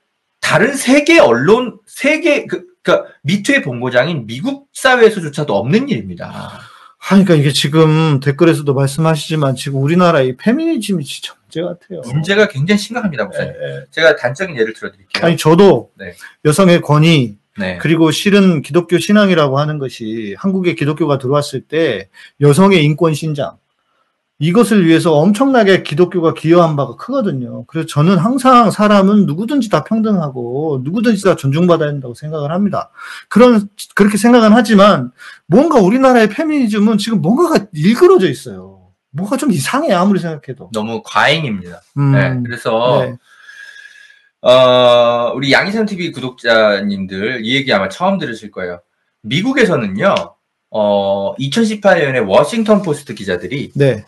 [0.40, 6.60] 다른 세계 언론, 세계 그, 그러니까 미투의 본고장인 미국 사회에서조차도 없는 일입니다.
[6.98, 12.00] 하니까 이게 지금 댓글에서도 말씀하시지만 지금 우리나라 이 페미니즘이 진짜 문제 같아요.
[12.12, 13.52] 문제가 굉장히 심각합니다, 예, 목사님.
[13.54, 13.84] 예.
[13.90, 15.26] 제가 단적인 예를 들어드릴게요.
[15.26, 16.14] 아니 저도 네.
[16.44, 17.78] 여성의 권위 네.
[17.78, 22.08] 그리고 실은 기독교 신앙이라고 하는 것이 한국에 기독교가 들어왔을 때
[22.40, 23.56] 여성의 인권 신장
[24.40, 27.64] 이것을 위해서 엄청나게 기독교가 기여한 바가 크거든요.
[27.66, 32.90] 그래서 저는 항상 사람은 누구든지 다 평등하고 누구든지 다 존중받아야 된다고 생각을 합니다.
[33.28, 35.10] 그런 그렇게 생각은 하지만
[35.46, 38.78] 뭔가 우리나라의 페미니즘은 지금 뭔가가 일그러져 있어요.
[39.10, 40.70] 뭐가 좀 이상해 아무리 생각해도.
[40.72, 41.80] 너무 과잉입니다.
[41.96, 43.16] 음, 네, 그래서 네.
[44.40, 48.80] 어, 우리 양희삼 TV 구독자님들 이 얘기 아마 처음 들으실 거예요.
[49.22, 50.14] 미국에서는요,
[50.70, 54.04] 어, 2018년에 워싱턴 포스트 기자들이 네.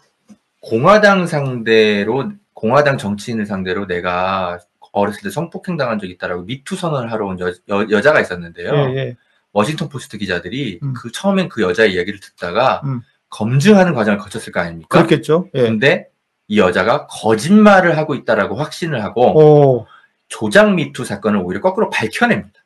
[0.60, 4.58] 공화당 상대로, 공화당 정치인을 상대로 내가
[4.92, 8.74] 어렸을 때 성폭행 당한 적이 있다라고 미투 선언을 하러 온 여, 자가 있었는데요.
[8.74, 9.16] 예, 예.
[9.52, 10.92] 워싱턴 포스트 기자들이 음.
[10.94, 13.00] 그 처음엔 그 여자의 이야기를 듣다가 음.
[13.30, 14.88] 검증하는 과정을 거쳤을 거 아닙니까?
[14.98, 15.48] 그렇겠죠.
[15.54, 15.62] 예.
[15.62, 16.08] 근데
[16.48, 19.86] 이 여자가 거짓말을 하고 있다라고 확신을 하고 오.
[20.30, 22.64] 조작 미투 사건을 오히려 거꾸로 밝혀냅니다.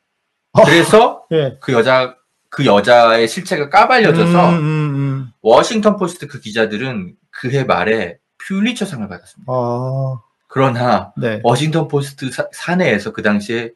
[0.53, 0.63] 아.
[0.63, 1.57] 그래서 예.
[1.59, 2.15] 그 여자
[2.49, 5.31] 그 여자의 실체가 까발려져서 음, 음, 음.
[5.41, 9.51] 워싱턴 포스트 그 기자들은 그해 말에 퓰리처상을 받았습니다.
[9.51, 11.41] 아, 그러나 네.
[11.43, 13.71] 워싱턴 포스트 사, 사내에서 그 당시에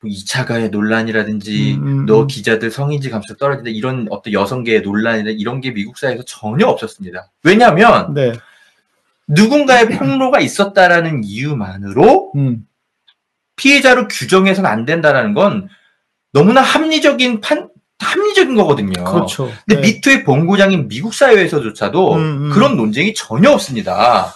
[0.00, 2.26] 뭐 2차 가해 논란이라든지 음, 음, 너 음.
[2.26, 7.30] 기자들 성인지 감수가 떨어진다 이런 어떤 여성계의 논란이나 이런 게 미국 사회에서 전혀 없었습니다.
[7.42, 8.32] 왜냐하면 네.
[9.26, 12.66] 누군가의 폭로가 있었다라는 이유만으로 음.
[13.56, 15.68] 피해자로 규정해서는 안 된다라는 건
[16.32, 19.04] 너무나 합리적인 판 합리적인 거거든요.
[19.04, 19.50] 그렇죠.
[19.66, 19.94] 근데 네.
[19.94, 22.50] 미투의 본고장인 미국 사회에서조차도 음, 음.
[22.50, 24.34] 그런 논쟁이 전혀 없습니다.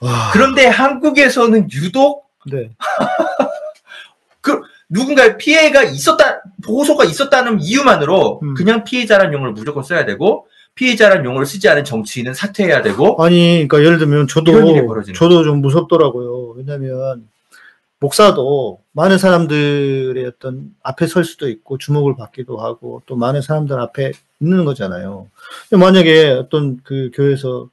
[0.00, 0.30] 와.
[0.32, 2.70] 그런데 한국에서는 유독 네.
[4.90, 8.54] 누군가의 피해가 있었다, 보호소가 있었다는 이유만으로 음.
[8.54, 13.84] 그냥 피해자라는 용어를 무조건 써야 되고 피해자라는 용어를 쓰지 않은 정치인은 사퇴해야 되고 아니, 그러니까
[13.84, 14.52] 예를 들면 저도
[15.14, 16.54] 저도 좀 무섭더라고요.
[16.56, 17.28] 왜냐면
[18.00, 24.12] 목사도 많은 사람들의 어떤 앞에 설 수도 있고 주목을 받기도 하고 또 많은 사람들 앞에
[24.40, 25.28] 있는 거잖아요.
[25.70, 27.68] 만약에 어떤 그 교회에서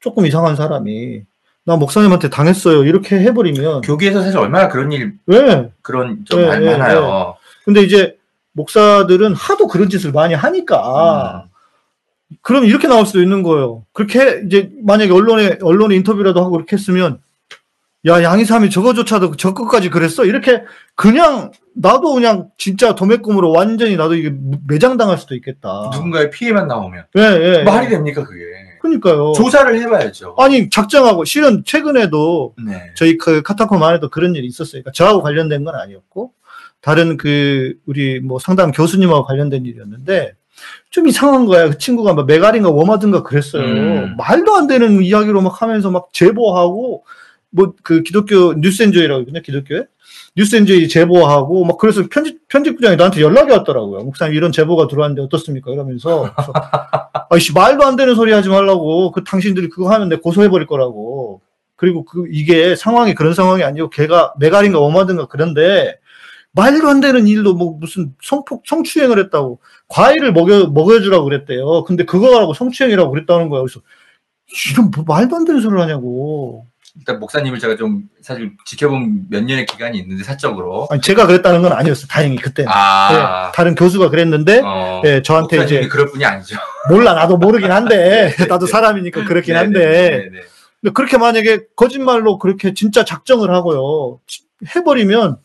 [0.00, 1.22] 조금 이상한 사람이
[1.64, 5.70] 나 목사님한테 당했어요 이렇게 해버리면 교계에서 사실 얼마나 그런 일 왜?
[5.82, 7.36] 그런 좀 예, 많- 예, 많아요.
[7.64, 8.16] 근데 이제
[8.52, 12.36] 목사들은 하도 그런 짓을 많이 하니까 음.
[12.42, 13.84] 그럼 이렇게 나올 수도 있는 거예요.
[13.92, 17.18] 그렇게 이제 만약에 언론에 언론에 인터뷰라도 하고 그렇게 했으면
[18.06, 20.62] 야 양이삼이 저거조차도 저 끝까지 그랬어 이렇게
[20.94, 24.32] 그냥 나도 그냥 진짜 도매꿈으로 완전히 나도 이게
[24.68, 25.90] 매장당할 수도 있겠다.
[25.92, 27.62] 누군가의 피해만 나오면 예, 예.
[27.62, 28.44] 말이 됩니까 그게?
[28.82, 29.32] 그러니까요.
[29.32, 30.34] 조사를 해봐야죠.
[30.38, 32.92] 아니 작정하고 실은 최근에도 네.
[32.94, 34.82] 저희 그 카타콤 안에도 그런 일이 있었어요.
[34.82, 36.32] 그러니까 저하고 관련된 건 아니었고
[36.82, 40.34] 다른 그 우리 뭐 상담 교수님하고 관련된 일이었는데
[40.90, 41.70] 좀 이상한 거야.
[41.70, 43.64] 그 친구가 막 메갈인가 워마든가 그랬어요.
[43.64, 44.16] 음.
[44.18, 47.04] 말도 안 되는 이야기로 막 하면서 막 제보하고
[47.54, 49.42] 뭐 그 기독교 뉴스엔조이라고 있거든요.
[49.42, 49.84] 기독교에
[50.36, 54.04] 뉴스엔조이 제보하고 막 그래서 편집 편집부장이 나한테 연락이 왔더라고요.
[54.04, 55.70] 목사님 이런 제보가 들어왔는데 어떻습니까?
[55.72, 56.34] 이러면서
[57.30, 61.40] 아이씨 말도 안 되는 소리 하지 말라고 그 당신들이 그거 내 고소해 버릴 거라고.
[61.76, 65.96] 그리고 그 이게 상황이 그런 상황이 아니고 걔가 메갈인가 워마든가 그런데
[66.52, 71.84] 말도 안 되는 일로 뭐 무슨 성폭 성추행을 했다고 과일을 먹여 먹여주라고 그랬대요.
[71.84, 73.62] 근데 그거라고 성추행이라고 그랬다는 거야.
[73.62, 73.80] 그래서
[74.70, 76.66] 이런 뭐 말도 안 되는 소리를 하냐고.
[76.96, 81.72] 일단 목사님을 제가 좀 사실 지켜본 몇 년의 기간이 있는데 사적으로 아니 제가 그랬다는 건
[81.72, 82.06] 아니었어.
[82.06, 82.64] 다행히 그때.
[82.68, 86.56] 아 네, 다른 교수가 그랬는데 어, 네, 저한테 이제 그럴 분이 아니죠.
[86.88, 88.70] 몰라 나도 모르긴 한데 네, 나도 네.
[88.72, 90.40] 사람이니까 그렇긴 네, 한데 네, 네, 네.
[90.80, 94.20] 근데 그렇게 만약에 거짓말로 그렇게 진짜 작정을 하고요.
[94.76, 95.38] 해버리면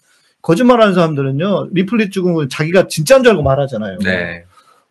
[0.44, 1.70] 거짓말하는 사람들은요.
[1.74, 3.98] 리플릿 죽은 자기가 진짜인 줄 알고 말하잖아요.
[4.04, 4.44] 네.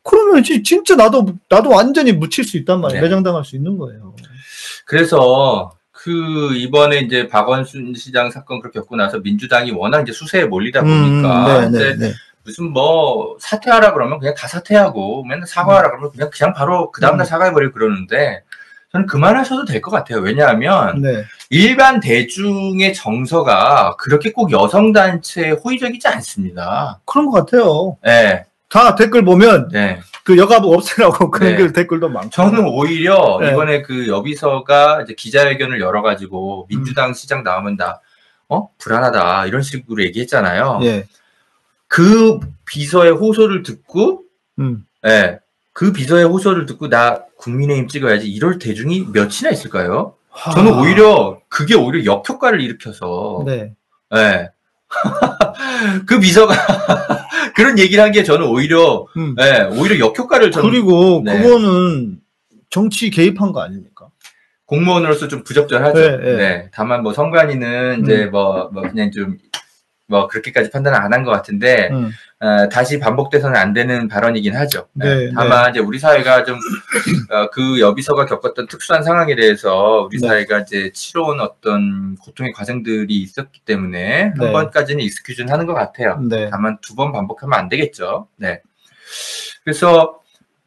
[0.02, 3.00] 그러면 지- 진짜 나도 나도 완전히 묻힐 수 있단 말이에요.
[3.00, 3.06] 네.
[3.06, 4.14] 매장당할 수 있는 거예요.
[4.86, 5.70] 그래서
[6.08, 11.66] 그 이번에 이제 박원순 시장 사건 그렇게 겪고 나서 민주당이 워낙 이제 수세에 몰리다 보니까
[11.66, 12.12] 음, 네, 네, 네.
[12.44, 17.26] 무슨 뭐 사퇴하라 그러면 그냥 다 사퇴하고 맨날 사과하라 그러면 그냥 그냥 바로 그 다음날
[17.26, 17.28] 음.
[17.28, 18.40] 사과해버리고 그러는데
[18.92, 20.20] 저는 그만하셔도 될 것 같아요.
[20.20, 21.24] 왜냐하면 네.
[21.50, 27.00] 일반 대중의 정서가 그렇게 꼭 여성 단체에 호의적이지 않습니다.
[27.04, 27.98] 그런 것 같아요.
[28.02, 30.00] 네, 다 댓글 보면 네.
[30.28, 31.56] 그 여가부 없애라고 그런 네.
[31.56, 32.28] 글 댓글도 많고.
[32.28, 33.50] 저는 오히려 네.
[33.50, 38.02] 이번에 그 여비서가 이제 기자회견을 열어가지고 민주당 시장 나오면 다
[38.50, 38.68] 어?
[38.76, 40.80] 불안하다 이런 식으로 얘기했잖아요.
[40.82, 41.06] 예.
[41.86, 44.24] 그 비서의 호소를 듣고
[44.58, 44.84] 음.
[45.06, 45.38] 예.
[45.72, 50.14] 그 비서의 호소를 듣고 나 국민의힘 찍어야지 이럴 대중이 몇이나 있을까요?
[50.52, 53.72] 저는 하, 오히려 그게 오히려 역효과를 일으켜서 네.
[54.14, 54.50] 예.
[56.04, 56.54] 그 비서가
[57.58, 59.34] 그런 얘기를 한 게 저는 오히려 음.
[59.40, 61.40] 예, 오히려 역효과를 저는 그리고 네.
[61.42, 62.18] 그거는
[62.70, 64.06] 정치 개입한 거 아닙니까?
[64.66, 65.98] 공무원으로서 좀 부적절하죠.
[65.98, 66.36] 네, 네.
[66.36, 66.68] 네.
[66.72, 69.36] 다만 뭐 선관위는 이제 뭐, 뭐 그냥 좀
[70.10, 72.10] 뭐 그렇게까지 판단을 안 한 것 같은데 음.
[72.40, 74.86] 어, 다시 반복돼서는 안 되는 발언이긴 하죠.
[74.92, 80.28] 네, 네, 다만 이제 우리 사회가 좀그 여비서가 겪었던 특수한 상황에 대해서 우리 네.
[80.28, 84.32] 사회가 이제 치러온 어떤 고통의 과정들이 있었기 때문에 네.
[84.38, 86.20] 한 번까지는 익스큐즈는 하는 것 같아요.
[86.28, 86.48] 네.
[86.50, 88.28] 다만 두 번 반복하면 안 되겠죠.
[88.36, 88.60] 네.
[89.64, 90.20] 그래서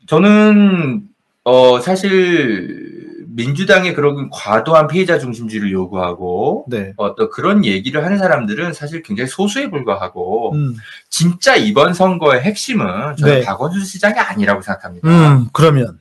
[0.07, 1.03] 저는
[1.43, 3.11] 어 사실
[3.41, 6.93] 민주당의 그런 과도한 피해자 중심주의를 요구하고 네.
[6.97, 10.75] 어떤 그런 얘기를 하는 사람들은 사실 굉장히 소수에 불과하고 음.
[11.10, 13.45] 진짜 이번 선거의 핵심은 저는 네.
[13.45, 15.08] 박원순 시장이 아니라고 생각합니다.
[15.08, 15.99] 음, 그러면.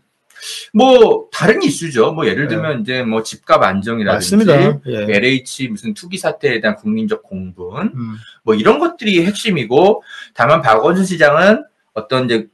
[0.73, 2.13] 뭐 다른 이슈죠.
[2.13, 2.55] 뭐 예를 네.
[2.55, 4.81] 들면 이제 뭐 집값 안정이라든지 맞습니다.
[4.87, 5.15] 예.
[5.15, 8.17] LH 무슨 투기 사태에 대한 국민적 공분 음.
[8.43, 10.03] 뭐 이런 것들이 핵심이고
[10.35, 12.47] 다만 박원순 시장은 어떤 이제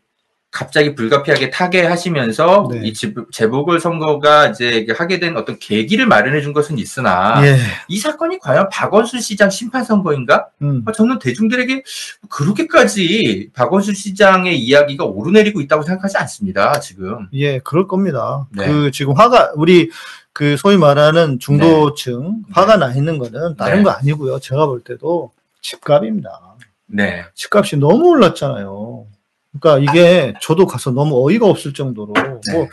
[0.50, 2.80] 갑자기 불가피하게 타계하시면서 네.
[2.84, 7.56] 이 재- 재보궐 선거가 이제 하게 된 어떤 계기를 마련해 준 것은 있으나 예.
[7.88, 10.48] 이 사건이 과연 박원순 시장 심판 선거인가?
[10.62, 10.82] 음.
[10.86, 11.82] 어, 저는 대중들에게
[12.30, 16.80] 그렇게까지 박원순 시장의 이야기가 오르내리고 있다고 생각하지 않습니다.
[16.80, 17.28] 지금.
[17.34, 18.46] 예, 그럴 겁니다.
[18.56, 18.66] 네.
[18.66, 19.90] 그 지금 화가 우리
[20.32, 23.82] 그 소위 말하는 중도층 화가 나 있는 거는 다른 네.
[23.82, 24.38] 거 아니고요.
[24.40, 26.40] 제가 볼 때도 집값입니다.
[26.86, 27.24] 네.
[27.34, 29.06] 집값이 너무 올랐잖아요.
[29.60, 32.52] 그러니까 이게 저도 가서 너무 어이가 없을 정도로 네.
[32.52, 32.68] 뭐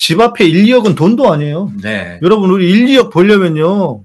[0.00, 1.70] 집 앞에 1, 2억은 돈도 아니에요.
[1.82, 2.18] 네.
[2.22, 4.02] 여러분 우리 1, 2억 벌려면요.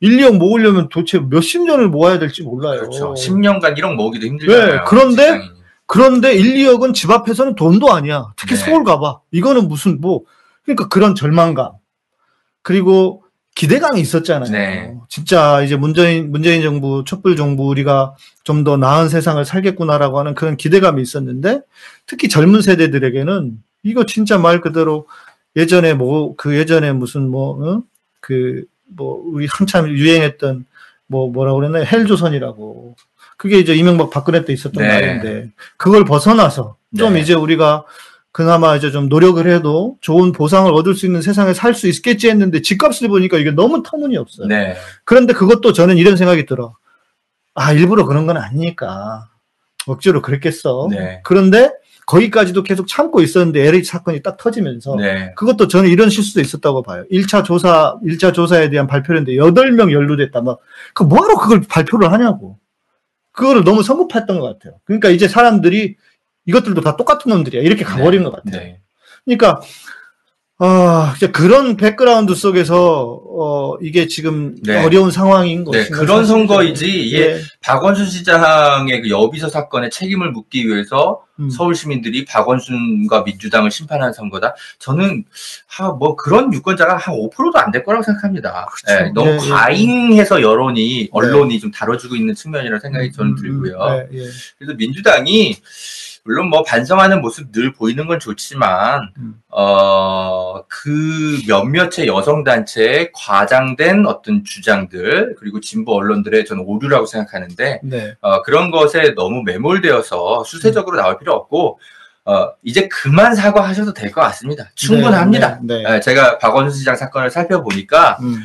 [0.00, 2.80] 1, 2억 모으려면 도대체 몇십 년을 모아야 될지 몰라요.
[2.80, 3.14] 그렇죠.
[3.14, 4.72] 10년간 1억 모으기도 힘들잖아요.
[4.74, 5.50] 네, 그런데 직장인이.
[5.86, 8.32] 그런데 1, 2억은 집 앞에서는 돈도 아니야.
[8.34, 8.64] 특히 네.
[8.64, 9.20] 서울 가봐.
[9.30, 10.22] 이거는 무슨 뭐
[10.64, 11.70] 그러니까 그런 절망감
[12.62, 13.22] 그리고
[13.58, 14.52] 기대감이 있었잖아요.
[14.52, 14.94] 네.
[15.08, 20.56] 진짜 이제 문재인 문재인 정부 촛불 정부 우리가 좀 더 나은 세상을 살겠구나라고 하는 그런
[20.56, 21.62] 기대감이 있었는데
[22.06, 25.06] 특히 젊은 세대들에게는 이거 진짜 말 그대로
[25.56, 27.82] 예전에 뭐 그 예전에 무슨 뭐
[28.20, 30.64] 그뭐 우리 한참 유행했던
[31.08, 32.94] 뭐 뭐라고 그랬나 헬조선이라고
[33.36, 34.88] 그게 이제 이명박 박근혜 때 있었던 네.
[34.88, 37.20] 말인데 그걸 벗어나서 좀 네.
[37.20, 37.84] 이제 우리가
[38.38, 42.62] 그나마 이제 좀 노력을 해도 좋은 보상을 얻을 수 있는 세상에 살 수 있겠지 했는데
[42.62, 44.46] 집값을 보니까 이게 너무 터무니없어요.
[44.46, 44.76] 네.
[45.04, 46.76] 그런데 그것도 저는 이런 생각이 들어.
[47.56, 49.28] 아, 일부러 그런 건 아니니까.
[49.88, 50.86] 억지로 그랬겠어.
[50.88, 51.20] 네.
[51.24, 51.72] 그런데
[52.06, 55.32] 거기까지도 계속 참고 있었는데 LH 사건이 딱 터지면서 네.
[55.34, 57.04] 그것도 저는 이런 실수도 있었다고 봐요.
[57.10, 60.42] 1차 조사, 1차 조사에 대한 발표를 했는데 8명 연루됐다.
[60.42, 60.60] 막,
[60.94, 62.56] 그 뭐하러 그걸 발표를 하냐고.
[63.32, 64.78] 그거를 너무 성급했던 것 같아요.
[64.84, 65.96] 그러니까 이제 사람들이
[66.48, 67.62] 이것들도 다 똑같은 놈들이야.
[67.62, 68.62] 이렇게 가버린 것 같아요.
[68.62, 68.80] 네.
[69.24, 69.60] 그러니까
[70.60, 74.82] 아, 이제 그런 백그라운드 속에서 어 이게 지금 네.
[74.84, 77.40] 어려운 상황인 네, 것인 그런 선거이지, 이게 예.
[77.62, 81.48] 박원순 시장의 그 여비서 사건에 책임을 묻기 위해서 음.
[81.50, 84.56] 서울 시민들이 박원순과 민주당을 심판한 선거다.
[84.80, 85.22] 저는
[85.68, 88.66] 하, 뭐 그런 유권자가 한 5%도 안 될 거라고 생각합니다.
[88.72, 89.04] 그렇죠.
[89.04, 89.48] 예, 너무 예, 예.
[89.50, 93.78] 과잉해서 여론이 언론이 좀 다뤄주고 있는 측면이라는 생각이 저는 음, 음, 들고요.
[94.10, 94.24] 네, 예.
[94.58, 95.56] 그래서 민주당이
[96.24, 99.34] 물론 뭐 반성하는 모습 늘 보이는 건 좋지만 음.
[99.48, 108.14] 어, 그 몇몇의 여성 단체의 과장된 어떤 주장들 그리고 진보 언론들의 저는 오류라고 생각하는데 네.
[108.20, 111.80] 어, 그런 것에 너무 매몰되어서 수세적으로 나올 필요 없고
[112.26, 114.70] 어, 이제 그만 사과하셔도 될 것 같습니다.
[114.74, 115.60] 충분합니다.
[115.62, 115.82] 네.
[115.82, 115.94] 네.
[115.94, 118.42] 예, 제가 박원순 시장 사건을 살펴보니까 음,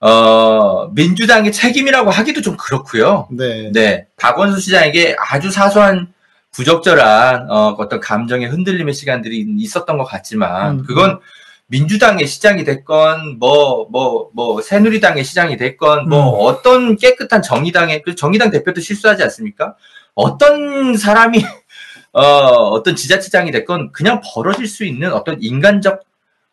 [0.00, 3.26] 어, 민주당의 책임이라고 하기도 좀 그렇고요.
[3.32, 3.70] 네.
[3.72, 6.12] 네, 박원순 시장에게 아주 사소한
[6.58, 11.20] 부적절한 어, 어떤 감정의 흔들림의 시간들이 있었던 것 같지만 음, 그건
[11.68, 16.46] 민주당의 시장이 됐건 뭐 뭐 뭐 새누리당의 시장이 됐건 뭐 음.
[16.48, 19.76] 어떤 깨끗한 정의당의 그 정의당 대표도 실수하지 않습니까?
[20.14, 21.44] 어떤 사람이
[22.12, 26.00] 어, 어떤 지자체장이 됐건 그냥 벌어질 수 있는 어떤 인간적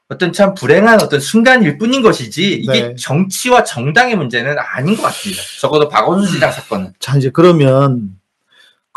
[0.08, 2.96] 어떤 참 불행한 어떤 순간일 뿐인 것이지 이게 네.
[2.96, 5.42] 정치와 정당의 문제는 아닌 것 같습니다.
[5.60, 6.94] 적어도 박원순 시장 사건은.
[7.00, 8.15] 자, 이제 그러면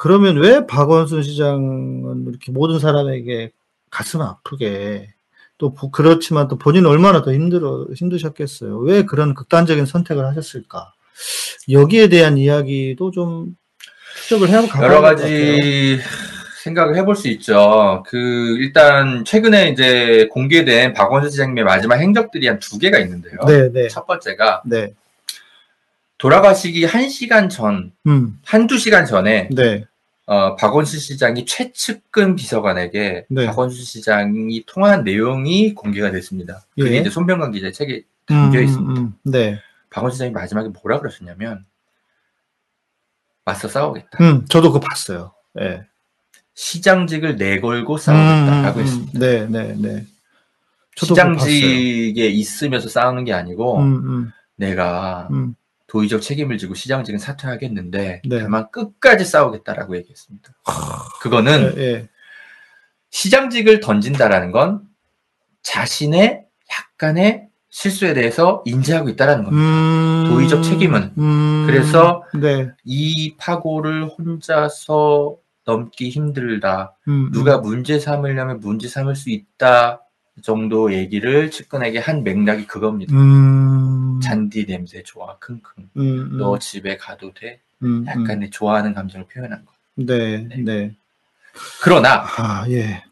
[0.03, 3.51] 그러면 왜 박원순 시장은 이렇게 모든 사람에게
[3.91, 5.13] 가슴 아프게
[5.59, 8.79] 또 보- 그렇지만 또 본인 은 얼마나 더 힘들어 힘드셨겠어요.
[8.79, 10.93] 왜 그런 극단적인 선택을 하셨을까?
[11.69, 13.57] 여기에 대한 이야기도 좀
[14.23, 15.01] 추적을 해가야 여러.
[15.01, 15.99] 가지
[16.63, 18.05] 생각을 해볼 수 있죠.
[18.07, 23.35] 그 일단 최근에 이제 공개된 박원순 시장님의 마지막 행적들이 한 두 개가 있는데요.
[23.49, 24.93] 네, 네, 첫 번째가 네,
[26.19, 29.85] 돌아가시기 한 시간 전, 음, 한두 시간 전에 네,
[30.27, 33.47] 어, 박원순 시장이 최측근 비서관에게 네.
[33.47, 36.65] 박원순 시장이 통화한 내용이 공개가 됐습니다.
[36.77, 36.99] 그게 예.
[36.99, 39.01] 이제 손병관 기자의 책에 음, 담겨 음, 있습니다.
[39.01, 41.65] 음, 네, 박원순 시장이 마지막에 뭐라 그러셨냐면
[43.45, 44.19] 맞서 싸우겠다.
[44.21, 45.33] 음, 저도 그거 봤어요.
[45.55, 45.83] 네.
[46.55, 49.19] 시장직을 내걸고 싸우겠다라고 음, 음, 했습니다.
[49.21, 50.07] 네, 네, 네.
[50.97, 53.81] 시장직에 있으면서 싸우는 게 아니고
[54.57, 55.55] 내가 음,
[55.89, 58.41] 도의적 책임을 지고 시장직은 사퇴하겠는데 네.
[58.41, 60.53] 다만 끝까지 싸우겠다라고 얘기했습니다.
[61.21, 62.09] 그거는 예, 예.
[63.11, 64.83] 시장직을 던진다라는 건
[65.63, 69.67] 자신의 약간의 실수에 대해서 인지하고 있다라는 겁니다.
[69.67, 71.13] 음, 도의적 책임은.
[71.19, 72.71] 음, 그래서 네.
[72.85, 76.97] 이 파고를 혼자서 넘기 힘들다.
[77.09, 80.03] 음, 누가 문제 삼으려면 문제 삼을 수 있다
[80.43, 83.15] 정도 얘기를 측근에게 한 맥락이 그겁니다.
[84.29, 85.89] 음, 잔디 냄새 좋아 킁킁.
[85.97, 87.61] 음, 음, 너 집에 가도 돼?
[87.83, 88.07] 음, 음.
[88.07, 89.73] 약간의 좋아하는 감정을 표현한 거.
[89.95, 90.57] 네, 네.
[90.59, 90.95] 네.
[91.83, 93.03] 그러나 아, 예.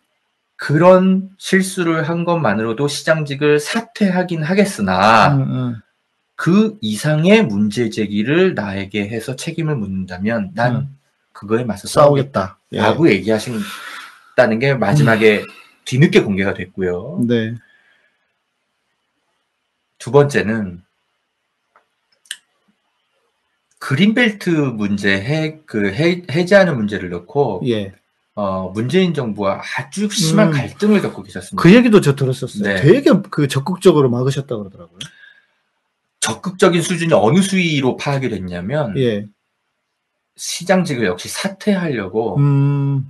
[0.57, 5.77] 그런 실수를 한 것만으로도 시장직을 사퇴하긴 하겠으나 음, 음.
[6.35, 10.99] 그 이상의 문제 제기를 나에게 해서 책임을 묻는다면 난 음.
[11.33, 12.41] 그거에 맞서 싸우겠다.
[12.41, 12.59] 싸우겠다.
[12.73, 12.79] 예.
[12.79, 15.43] 라고 얘기하신다는 게 마지막에
[15.85, 17.23] 뒤늦게 공개가 됐고요.
[17.27, 17.55] 네.
[19.99, 20.83] 두 번째는
[23.79, 27.93] 그린벨트 문제 해, 그 해, 해제하는 문제를 넣고 예.
[28.35, 30.53] 어, 문재인 정부와 아주 심한 음.
[30.53, 31.63] 갈등을 겪고 계셨습니다.
[31.63, 32.63] 그 얘기도 저 들었었어요.
[32.63, 32.81] 네.
[32.81, 34.99] 되게 그 적극적으로 막으셨다고 그러더라고요.
[36.21, 39.27] 적극적인 수준이 어느 수위로 파악이 됐냐면 예.
[40.37, 43.07] 시장직을 역시 사퇴하려고 음.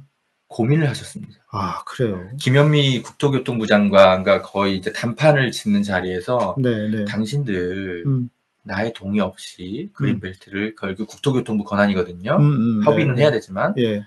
[0.49, 1.35] 고민을 하셨습니다.
[1.51, 2.29] 아, 그래요.
[2.39, 7.05] 김현미 국토교통부 장관과 거의 이제 단판을 짓는 자리에서 네, 네.
[7.05, 8.31] 당신들 음.
[8.67, 12.37] 나의 동의 없이 그린벨트를 결국 국토교통부 권한이거든요.
[12.37, 13.37] 음, 음, 협의는 네, 해야 네.
[13.37, 14.05] 되지만 예.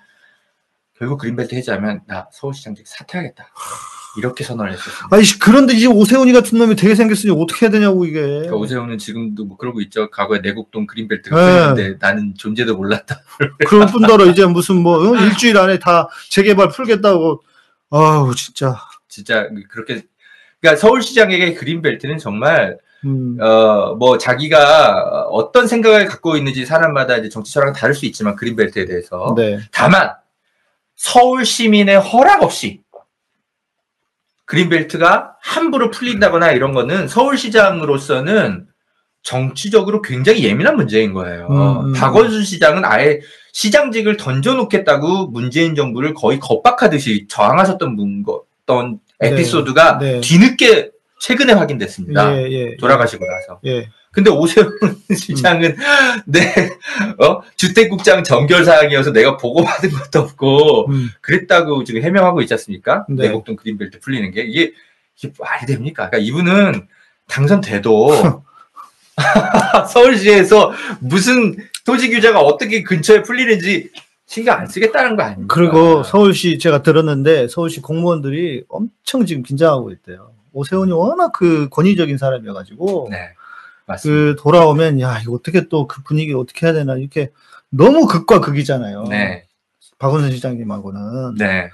[0.98, 3.48] 결국 그린벨트 해제하면 나 서울시장직 사퇴하겠다.
[4.18, 5.08] 이렇게 선언을 했었습니다.
[5.12, 8.20] 아니, 씨, 그런데 이 오세훈이 같은 놈이 되게 생겼으니 어떻게 해야 되냐고, 이게.
[8.22, 10.10] 그러니까 오세훈은 지금도 뭐 그러고 있죠.
[10.10, 11.74] 과거에 내곡동 그린벨트가 네.
[11.74, 13.22] 풀리는데 나는 존재도 몰랐다.
[13.68, 15.16] 그럴 뿐더러 이제 무슨 뭐, 어?
[15.16, 17.44] 일주일 안에 다 재개발 풀겠다고.
[17.92, 18.76] 아우, 진짜.
[19.08, 20.04] 진짜 그렇게
[20.60, 23.38] 그러니까 서울시장에게 그린벨트는 정말 음.
[23.40, 28.86] 어 뭐 자기가 어떤 생각을 갖고 있는지 사람마다 이제 정치 철학은 다를 수 있지만 그린벨트에
[28.86, 29.60] 대해서 네.
[29.72, 30.12] 다만
[30.96, 32.82] 서울 시민의 허락 없이
[34.46, 38.68] 그린벨트가 함부로 풀린다거나 이런 거는 서울시장으로서는
[39.22, 41.48] 정치적으로 굉장히 예민한 문제인 거예요.
[41.50, 41.94] 음, 음.
[41.94, 43.20] 박원순 시장은 아예
[43.54, 48.24] 시장직을 던져놓겠다고 문재인 정부를 거의 겁박하듯이 저항하셨던 분,
[48.64, 50.22] 어떤 네, 에피소드가 네.
[50.22, 52.38] 뒤늦게 최근에 확인됐습니다.
[52.38, 52.78] 예, 예.
[52.78, 53.60] 돌아가시고 나서.
[53.66, 53.90] 예.
[54.12, 54.72] 근데 오세훈
[55.16, 55.76] 시장은
[56.26, 56.40] 내
[57.24, 57.42] 어?
[57.56, 61.10] 주택국장 정결 사항이어서 내가 보고받은 것도 없고 음.
[61.22, 63.06] 그랬다고 지금 해명하고 있지 않습니까?
[63.08, 63.28] 네.
[63.28, 64.74] 내곡동 그린벨트 풀리는 게 이게,
[65.18, 66.10] 이게 말이 됩니까?
[66.10, 66.88] 그러니까 이분은
[67.28, 68.44] 당선돼도
[69.92, 71.56] 서울시에서 무슨
[71.86, 73.92] 토지 규제가 어떻게 근처에 풀리는지
[74.26, 75.54] 신경 안 쓰겠다는 거 아닙니까?
[75.54, 80.32] 그리고 서울시 제가 들었는데 서울시 공무원들이 엄청 지금 긴장하고 있대요.
[80.54, 83.30] 오세훈이 워낙 그 권위적인 사람이어가지고 네
[83.86, 84.36] 맞습니다.
[84.36, 87.32] 그 돌아오면 야 이거 어떻게 또 그 분위기 어떻게 해야 되나 이렇게
[87.70, 89.04] 너무 극과 극이잖아요.
[89.10, 89.46] 네,
[90.00, 91.70] 박원순 시장님하고는 네.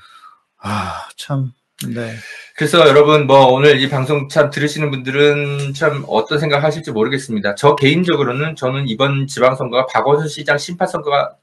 [0.59, 1.51] 아 참
[1.93, 2.13] 네.
[2.55, 7.55] 그래서 여러분 뭐 오늘 이 방송 참 들으시는 분들은 참 어떤 생각 하실지 모르겠습니다.
[7.55, 11.35] 저 개인적으로는 저는 이번 지방선거가 박원순 시장 심판 선거가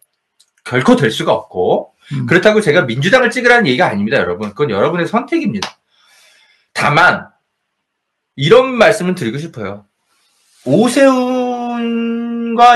[0.64, 2.26] 결코 될 수가 없고 음.
[2.26, 4.50] 그렇다고 제가 민주당을 찍으라는 얘기가 아닙니다, 여러분.
[4.50, 5.76] 그건 여러분의 선택입니다.
[6.72, 7.28] 다만
[8.36, 9.84] 이런 말씀을 드리고 싶어요.
[10.64, 12.06] 오세훈과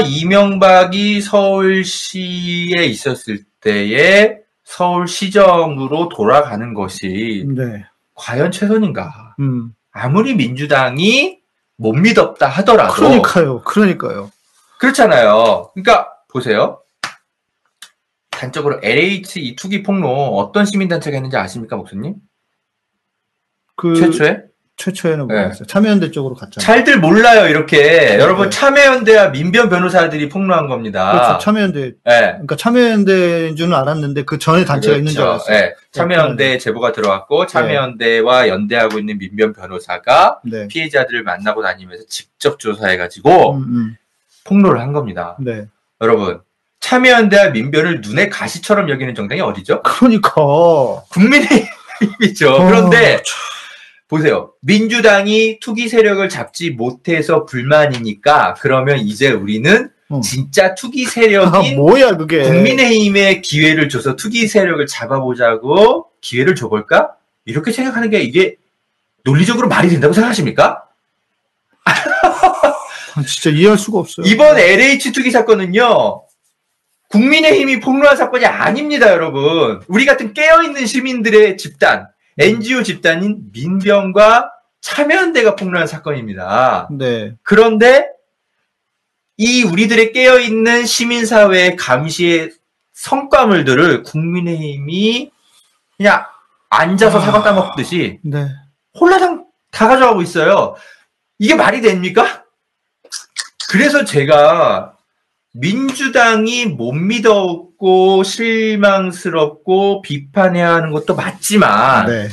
[0.00, 7.84] 이명박이 서울시에 있었을 때에 서울시정으로 돌아가는 것이 네.
[8.14, 9.36] 과연 최선인가?
[9.38, 9.72] 음.
[9.92, 11.38] 아무리 민주당이
[11.76, 13.62] 못 믿었다 하더라도 그러니까요.
[13.62, 14.30] 그러니까요.
[14.78, 15.70] 그렇잖아요.
[15.74, 16.82] 그러니까 보세요.
[18.30, 22.16] 단적으로 LH 이 투기 폭로 어떤 시민단체가 했는지 아십니까, 목사님?
[23.76, 24.42] 그 최초에?
[24.78, 25.34] 최초에는 네.
[25.34, 25.66] 뭐였어요?
[25.66, 26.64] 참여연대 쪽으로 갔잖아요.
[26.64, 28.18] 잘들 몰라요, 이렇게.
[28.20, 28.58] 여러분, 네.
[28.58, 31.12] 참여연대와 민변 변호사들이 폭로한 겁니다.
[31.12, 31.38] 그렇죠.
[31.38, 31.80] 참여연대.
[31.80, 31.92] 예.
[32.04, 35.30] 그러니까 참여연대인 줄은 알았는데 그 전에 단체가 있는 줄 그렇죠.
[35.30, 35.56] 알았어요.
[35.56, 35.74] 예.
[35.92, 40.68] 참여연대 제보가 들어왔고, 참여연대와 연대하고 있는 민변 변호사가 네.
[40.68, 43.96] 피해자들을 만나고 다니면서 직접 조사해가지고 음, 음.
[44.44, 45.36] 폭로를 한 겁니다.
[45.40, 45.64] 네.
[46.02, 46.40] 여러분,
[46.80, 49.82] 참여연대와 민변을 눈에 가시처럼 여기는 정당이 어디죠?
[49.82, 50.34] 그러니까.
[51.08, 52.52] 국민의힘이죠.
[52.52, 53.22] 어, 그런데
[54.08, 54.52] 보세요.
[54.60, 60.20] 민주당이 투기 세력을 잡지 못해서 불만이니까 그러면 이제 우리는 어.
[60.20, 62.42] 진짜 투기 아, 세력인 뭐야 그게.
[62.42, 67.14] 국민의힘에 기회를 줘서 투기 세력을 잡아보자고 기회를 줘볼까?
[67.44, 68.56] 이렇게 생각하는 게 이게
[69.24, 70.84] 논리적으로 말이 된다고 생각하십니까?
[71.84, 74.26] 아, 진짜 이해할 수가 없어요.
[74.26, 76.22] 이번 LH 투기 사건은요,
[77.08, 79.80] 국민의힘이 폭로한 사건이 아닙니다, 여러분.
[79.88, 86.88] 우리 같은 깨어있는 시민들의 집단, NGO 집단인 민병과 참여연대가 폭로한 사건입니다.
[86.92, 87.34] 네.
[87.42, 88.08] 그런데
[89.36, 92.52] 이 우리들의 깨어있는 시민사회의 감시의
[92.92, 95.30] 성과물들을 국민의힘이
[95.96, 96.24] 그냥
[96.70, 97.20] 앉아서 아.
[97.20, 98.48] 사과 따먹듯이 네.
[98.98, 100.76] 홀라당 다 가져가고 있어요.
[101.38, 102.44] 이게 말이 됩니까?
[103.68, 104.95] 그래서 제가
[105.58, 112.28] 민주당이 못 믿었고 실망스럽고 비판해야 하는 것도 맞지만 네.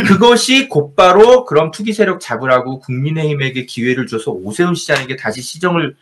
[0.00, 5.94] 그것이 곧바로 그럼 투기 세력 잡으라고 국민의힘에게 기회를 줘서 오세훈 시장에게 다시 시정을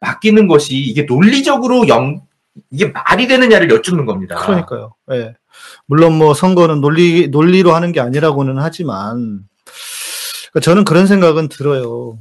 [0.00, 2.22] 맡기는 것이 이게 논리적으로 영
[2.70, 4.36] 이게 말이 되느냐를 여쭙는 겁니다.
[4.36, 4.94] 그러니까요.
[5.12, 5.34] 예.
[5.86, 9.44] 물론 뭐 선거는 논리 논리로 하는 게 아니라고는 하지만
[10.50, 12.18] 그러니까 저는 그런 생각은 들어요.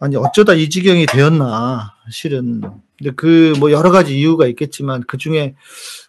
[0.00, 2.60] 아니 어쩌다 이 지경이 되었나 실은.
[2.98, 5.54] 근데 그 뭐 여러 가지 이유가 있겠지만 그 중에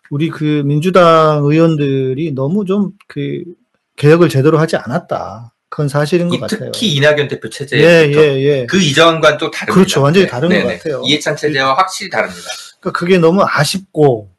[0.09, 3.43] 우리 그 민주당 의원들이 너무 좀 그
[3.97, 5.53] 개혁을 제대로 하지 않았다.
[5.69, 6.71] 그건 사실인 것이 같아요.
[6.71, 8.65] 특히 이낙연 대표 체제 예, 예, 예.
[8.65, 9.73] 그 이전과는 또 다릅니다.
[9.73, 10.01] 그렇죠.
[10.01, 11.01] 완전히 다른 것 같아요.
[11.05, 12.49] 이해찬 체제와 확실히 다릅니다.
[12.79, 14.29] 그러니까 그게 너무 아쉽고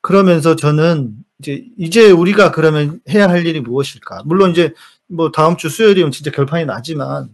[0.00, 4.22] 그러면서 저는 이제 이제 우리가 그러면 해야 할 일이 무엇일까?
[4.24, 4.72] 물론 이제
[5.08, 7.28] 뭐 다음 주 수요일이면 진짜 결판이 나지만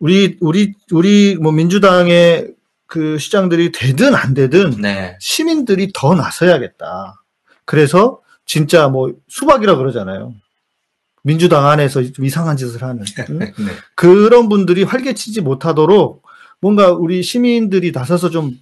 [0.00, 2.54] 우리 우리 우리 뭐 민주당의
[2.86, 5.16] 그 시장들이 되든 안 되든 네.
[5.20, 7.22] 시민들이 더 나서야겠다.
[7.64, 10.34] 그래서 진짜 뭐 수박이라 그러잖아요.
[11.22, 13.38] 민주당 안에서 좀 이상한 짓을 하는 응?
[13.38, 13.52] 네.
[13.94, 16.22] 그런 분들이 활개치지 못하도록
[16.60, 18.58] 뭔가 우리 시민들이 나서서 좀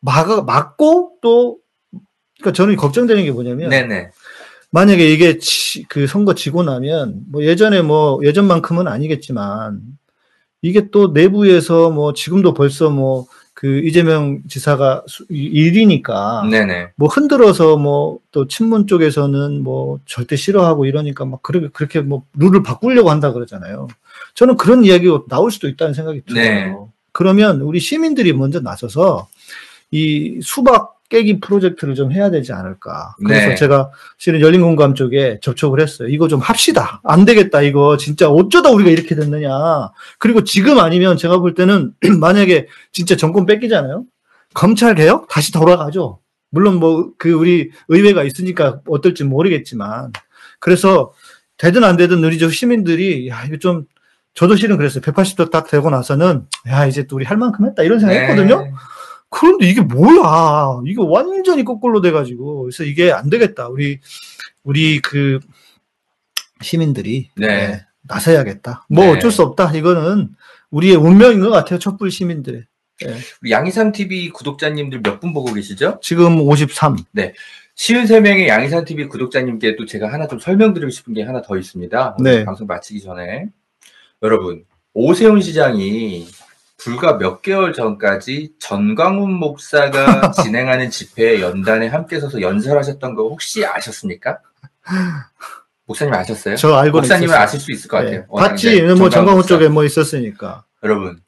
[0.00, 1.58] 막, 막고 또,
[2.38, 4.10] 그러니까 저는 걱정되는 게 뭐냐면, 네네.
[4.70, 9.80] 만약에 이게 지- 그 선거 지고 나면, 뭐 예전에 뭐, 예전만큼은 아니겠지만,
[10.64, 16.88] 이게 또 내부에서 뭐 지금도 벌써 뭐, 그 이재명 지사가 일이니까, 네네.
[16.96, 22.64] 뭐 흔들어서 뭐 또 친문 쪽에서는 뭐 절대 싫어하고 이러니까 막 그렇게 그렇게 뭐 룰을
[22.64, 23.86] 바꾸려고 한다 그러잖아요.
[24.34, 26.42] 저는 그런 이야기가 나올 수도 있다는 생각이 들어요.
[26.42, 26.76] 네.
[27.12, 29.28] 그러면 우리 시민들이 먼저 나서서
[29.92, 33.14] 이 수박 깨기 프로젝트를 좀 해야 되지 않을까.
[33.24, 33.54] 그래서 네.
[33.54, 36.08] 제가 실은 열린 공감 쪽에 접촉을 했어요.
[36.08, 37.00] 이거 좀 합시다.
[37.04, 37.62] 안 되겠다.
[37.62, 39.52] 이거 진짜 어쩌다 우리가 이렇게 됐느냐.
[40.18, 44.02] 그리고 지금 아니면 제가 볼 때는 만약에 진짜 정권 뺏기잖아요.
[44.54, 46.18] 검찰 개혁 다시 돌아가죠.
[46.50, 50.12] 물론 뭐 그 우리 의회가 있으니까 어떨지 모르겠지만
[50.58, 51.12] 그래서
[51.58, 53.84] 되든 안 되든 우리 저 시민들이 야 이거 좀
[54.34, 55.00] 저도 실은 그랬어요.
[55.00, 58.62] 180도 딱 되고 나서는 야 이제 또 우리 할 만큼 했다 이런 생각했거든요.
[58.62, 58.72] 네.
[59.34, 60.80] 그런데 이게 뭐야?
[60.86, 63.68] 이거 완전히 거꾸로 돼가지고 그래서 이게 안 되겠다.
[63.68, 63.98] 우리
[64.62, 65.40] 우리 그
[66.62, 67.46] 시민들이 네.
[67.46, 68.86] 네, 나서야겠다.
[68.88, 69.10] 뭐 네.
[69.10, 69.72] 어쩔 수 없다.
[69.72, 70.30] 이거는
[70.70, 71.78] 우리의 운명인 것 같아요.
[71.80, 72.64] 촛불 시민들의.
[73.42, 75.98] 우리 양희삼 TV 구독자님들 몇 분 보고 계시죠?
[76.00, 76.96] 지금 53.
[77.74, 82.18] 쉬운 세 명의 양희삼 TV 구독자님께도 제가 하나 좀 설명드리고 싶은 게 하나 더 있습니다.
[82.20, 82.44] 네.
[82.44, 83.46] 방송 마치기 전에
[84.22, 86.24] 여러분 오세훈 시장이
[86.76, 94.38] 불과 몇 개월 전까지 전광훈 목사가 진행하는 집회에 연단에 함께 서서 연설하셨던 거 혹시 아셨습니까?
[95.86, 96.56] 목사님 아셨어요?
[96.56, 98.20] 저 알고 목사님은 아실 수 있을 것 같아요.
[98.20, 98.26] 네.
[98.28, 98.82] 워낙 봤지.
[98.82, 99.48] 뭐 전광훈 목사.
[99.48, 100.64] 쪽에 뭐 있었으니까.
[100.82, 101.20] 여러분,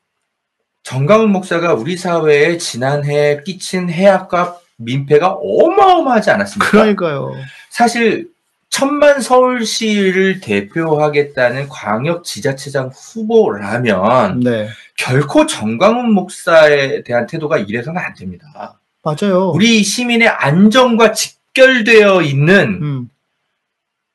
[0.82, 6.70] 정강훈 목사가 우리 사회에 지난해 끼친 해악과 민폐가 어마어마하지 않았습니까?
[6.70, 7.32] 그러니까요.
[7.70, 8.28] 사실
[8.68, 14.68] 천만 서울시를 대표하겠다는 광역 지자체장 후보라면 네.
[14.96, 18.78] 결코 정강훈 목사에 대한 태도가 이래서는 안 됩니다.
[19.02, 19.50] 맞아요.
[19.50, 23.10] 우리 시민의 안전과 직결되어 있는 음,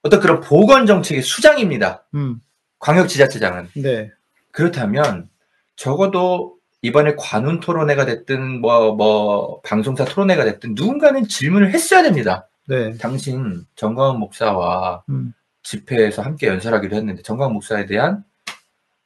[0.04, 2.04] 어떤 그런 보건 정책의 수장입니다.
[2.14, 2.42] 음,
[2.80, 3.70] 광역 지자체장은.
[3.76, 4.12] 네.
[4.52, 5.30] 그렇다면
[5.76, 12.48] 적어도 이번에 관훈 토론회가 됐든 뭐뭐 방송사 토론회가 됐든 누군가는 질문을 했어야 됩니다.
[12.72, 12.98] 네.
[12.98, 18.24] 당신 정광훈 목사와 음, 집회에서 함께 연설하기로 했는데 정광훈 목사에 대한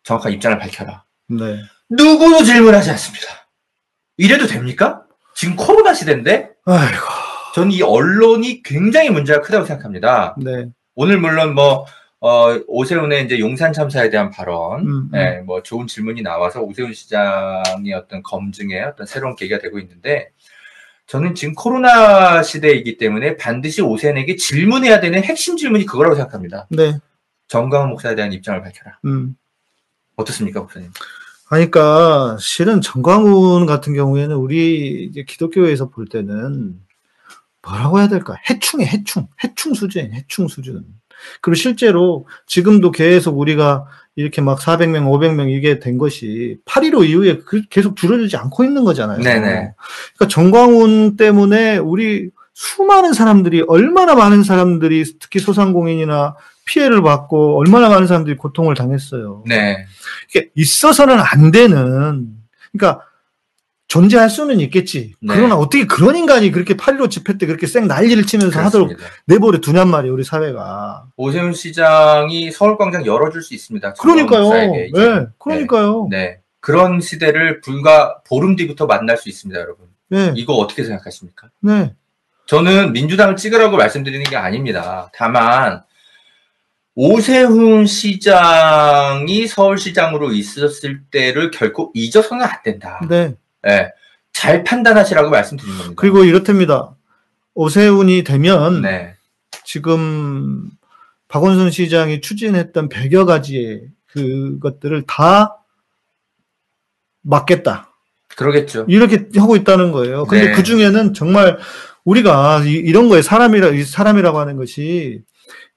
[0.04, 1.04] 정확한 입장을 밝혀라.
[1.30, 1.64] 네.
[1.90, 3.26] 누구도 질문하지 않습니다.
[4.18, 5.02] 이래도 됩니까?
[5.34, 7.04] 지금 코로나 시대인데 아이고.
[7.56, 10.36] 저는 이 언론이 굉장히 문제가 크다고 생각합니다.
[10.38, 10.68] 네.
[10.94, 11.88] 오늘 물론 뭐
[12.20, 15.10] 어, 오세훈의 이제 용산 참사에 대한 발언, 음, 음.
[15.12, 20.32] 네, 뭐 좋은 질문이 나와서 오세훈 시장의 어떤 검증에 어떤 새로운 계기가 되고 있는데
[21.08, 26.68] 저는 지금 코로나 시대이기 때문에 반드시 오세훈에게 질문해야 되는 핵심 질문이 그거라고 생각합니다.
[26.70, 27.00] 네.
[27.48, 29.00] 정강훈 목사에 대한 입장을 밝혀라.
[29.06, 29.36] 음.
[30.16, 30.90] 어떻습니까, 목사님?
[31.48, 36.80] 그러니까 실은 정광훈 같은 경우에는 우리 기독교에서 볼 때는
[37.62, 38.36] 뭐라고 해야 될까?
[38.50, 40.86] 해충이 해충, 해충 수준, 해충 수준.
[41.42, 43.86] 그리고 실제로 지금도 계속 우리가
[44.16, 49.20] 이렇게 막 400명, 500명 이게 된 것이 8.15 이후에 그- 계속 줄어들지 않고 있는 거잖아요.
[49.20, 49.42] 네네.
[50.16, 56.36] 그러니까 정광훈 때문에 우리 수많은 사람들이 얼마나 많은 사람들이 특히 소상공인이나
[56.66, 59.44] 피해를 받고 얼마나 많은 사람들이 고통을 당했어요.
[59.46, 59.86] 네.
[60.30, 62.28] 이게 있어서는 안 되는
[62.72, 63.02] 그러니까
[63.88, 65.14] 존재할 수는 있겠지.
[65.20, 65.36] 네.
[65.36, 69.16] 그러나 어떻게 그런 인간이 그렇게 8.15 집회 때 그렇게 쌩 난리를 치면서 하도록 그렇습니다.
[69.26, 71.08] 내버려 두냔 말이에요, 우리 사회가.
[71.16, 73.94] 오세훈 시장이 서울광장 열어줄 수 있습니다.
[73.94, 74.74] 그러니까요.
[74.88, 74.92] 이제.
[74.96, 76.08] 예, 그러니까요.
[76.10, 76.18] 네.
[76.18, 76.40] 네.
[76.60, 79.86] 그런 시대를 불과 보름 뒤부터 만날 수 있습니다, 여러분.
[80.10, 81.50] 네, 이거 어떻게 생각하십니까?
[81.60, 81.94] 네.
[82.48, 85.10] 저는 민주당을 찍으라고 말씀드리는 게 아닙니다.
[85.14, 85.84] 다만
[86.96, 93.00] 오세훈 시장이 서울시장으로 있었을 때를 결코 잊어서는 안 된다.
[93.10, 93.36] 네.
[93.68, 93.90] 예.
[94.34, 95.94] 잘 판단하시라고 말씀드린 겁니다.
[95.96, 96.96] 그리고 이렇답니다.
[97.54, 99.16] 오세훈이 되면 네.
[99.64, 100.70] 지금
[101.28, 105.58] 박원순 시장이 추진했던 100여 가지의 그것들을 다
[107.22, 107.90] 막겠다.
[108.36, 108.86] 그러겠죠.
[108.88, 110.26] 이렇게 하고 있다는 거예요.
[110.26, 110.52] 근데 네.
[110.52, 111.58] 그 중에는 정말
[112.04, 115.22] 우리가 이, 런 거에 사람이라, 이 사람이라고 하는 것이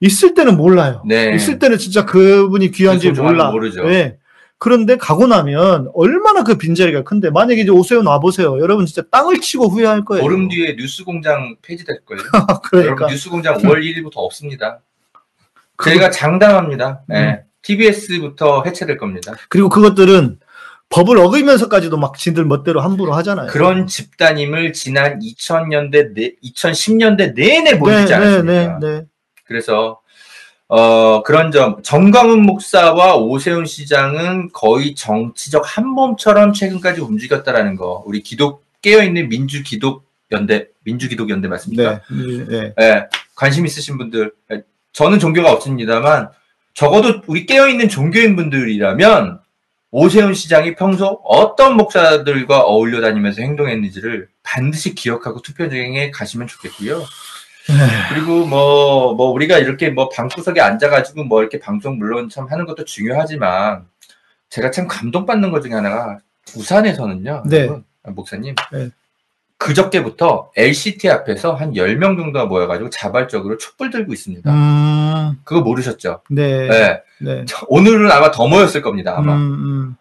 [0.01, 1.03] 있을 때는 몰라요.
[1.07, 1.35] 네.
[1.35, 3.51] 있을 때는 진짜 그분이 귀한지 몰라.
[3.51, 3.85] 모르죠.
[3.85, 4.19] 네.
[4.59, 8.59] 그런데 가고 나면 얼마나 그 빈자리가 큰데 만약에 이제 오세훈 와보세요.
[8.61, 10.23] 여러분 진짜 땅을 치고 후회할 거예요.
[10.23, 12.23] 보름 뒤에 뉴스공장 폐지될 거예요.
[12.71, 14.81] 그러니까 여러분 뉴스공장 5월 1일부터 없습니다.
[15.83, 17.03] 저희가 장담합니다.
[17.07, 17.13] 음.
[17.13, 17.43] 네.
[17.63, 19.35] TBS부터 해체될 겁니다.
[19.49, 20.39] 그리고 그것들은
[20.91, 23.49] 법을 어기면서까지도 막 지들 멋대로 함부로 하잖아요.
[23.49, 28.79] 그런 집단임을 지난 2000년대, 2010년대 내내 보여주지 네, 네, 않았습니까?
[28.79, 29.05] 네, 네.
[29.45, 30.01] 그래서
[30.69, 38.03] 어, 그런 점 정광훈 목사와 오세훈 시장은 거의 정치적 한 몸처럼 최근까지 움직였다라는 거.
[38.07, 42.03] 우리 기독 깨어 있는 민주 기독 연대 민주 기독 연대 맞습니까?
[42.11, 42.75] 네, 네.
[42.81, 44.63] 예, 관심 있으신 분들, 예,
[44.93, 46.29] 저는 종교가 없습니다만,
[46.75, 49.41] 적어도 우리 깨어있는 종교인 분들이라면,
[49.91, 57.05] 오세훈 시장이 평소 어떤 목사들과 어울려 다니면서 행동했는지를 반드시 기억하고 투표장에 가시면 좋겠고요.
[58.09, 62.85] 그리고 뭐, 뭐, 우리가 이렇게 뭐 방구석에 앉아가지고 뭐 이렇게 방송 물론 참 하는 것도
[62.85, 63.85] 중요하지만,
[64.49, 67.45] 제가 참 감동받는 것 중에 하나가, 부산에서는요.
[67.47, 67.59] 네.
[67.61, 68.55] 여러분, 아, 목사님.
[68.73, 68.91] 네.
[69.59, 74.51] 그저께부터 LCT 앞에서 한 10명 정도가 모여가지고 자발적으로 촛불 들고 있습니다.
[74.51, 76.23] 음, 그거 모르셨죠?
[76.31, 77.03] 네, 네.
[77.21, 77.45] 네.
[77.67, 79.35] 오늘은 아마 더 모였을 겁니다, 아마.
[79.35, 79.97] 음, 음,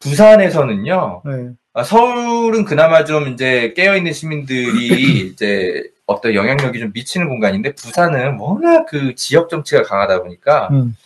[0.00, 1.50] 부산에서는요, 네.
[1.74, 8.86] 아, 서울은 그나마 좀 이제 깨어있는 시민들이 이제 어떤 영향력이 좀 미치는 공간인데, 부산은 워낙
[8.86, 10.96] 그 지역 정치가 강하다 보니까, 음.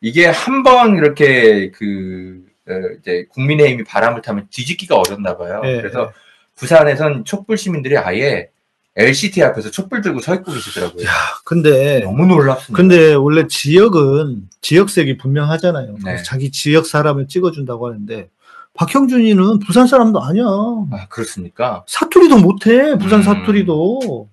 [0.00, 5.60] 이게 한 번 이렇게 그, 어, 이제 국민의힘이 바람을 타면 뒤집기가 어렵나 봐요.
[5.62, 6.12] 네, 그래서
[6.56, 8.48] 부산에선 촛불 시민들이 아예
[8.96, 11.04] LCT 앞에서 촛불 들고 서 있고 계시더라고요.
[11.04, 11.10] 야,
[11.44, 12.76] 근데 너무 놀랍습니다.
[12.76, 15.92] 근데 원래 지역은 지역색이 분명하잖아요.
[15.92, 15.98] 네.
[16.02, 18.28] 그래서 자기 지역 사람을 찍어준다고 하는데
[18.74, 20.44] 박형준이는 부산 사람도 아니야.
[20.46, 21.84] 아, 그렇습니까?
[21.86, 22.96] 사투리도 못해.
[22.98, 23.22] 부산 음.
[23.22, 24.28] 사투리도.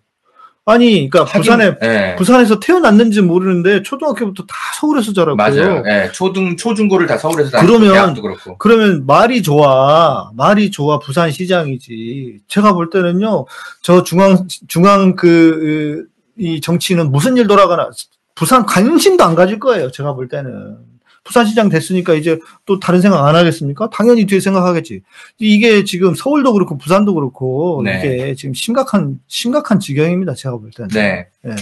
[0.66, 2.16] 아니, 그러니까 하긴, 부산에 예.
[2.18, 5.36] 부산에서 태어났는지 모르는데 초등학교부터 다 서울에서 자랐고요.
[5.36, 5.84] 맞아요.
[5.88, 8.58] 예, 초등, 초중고를 다 서울에서 다니고 그러면 그렇고.
[8.58, 10.32] 그러면 말이 좋아.
[10.36, 11.00] 말이 좋아.
[11.00, 12.40] 부산 시장이지.
[12.48, 13.46] 제가 볼 때는요.
[13.82, 16.08] 저 중앙 중앙 그
[16.38, 17.90] 이 정치는 무슨 일 돌아가나
[18.36, 19.92] 부산 관심도 안 가질 거예요.
[19.92, 20.78] 제가 볼 때는.
[21.24, 23.90] 부산시장 됐으니까 이제 또 다른 생각 안 하겠습니까?
[23.90, 25.02] 당연히 뒤에 생각하겠지.
[25.40, 28.00] 이게 지금 서울도 그렇고 부산도 그렇고 네.
[28.04, 30.34] 이게 지금 심각한 심각한 지경입니다.
[30.36, 30.90] 제가 볼 때는.
[30.90, 31.28] 네.
[31.46, 31.56] 예.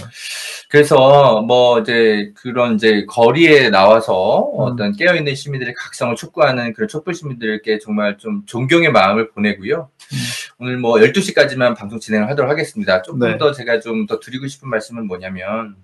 [0.68, 4.60] 그래서 뭐 이제 그런 이제 거리에 나와서 음.
[4.60, 9.88] 어떤 깨어 있는 시민들의 각성을 촉구하는 그런 촛불 시민들께 정말 좀 존경의 마음을 보내고요.
[10.12, 10.18] 음.
[10.58, 13.02] 오늘 뭐 12시까지만 방송 진행을 하도록 하겠습니다.
[13.02, 13.38] 조금 네.
[13.38, 15.76] 더 제가 좀 더 드리고 싶은 말씀은 뭐냐면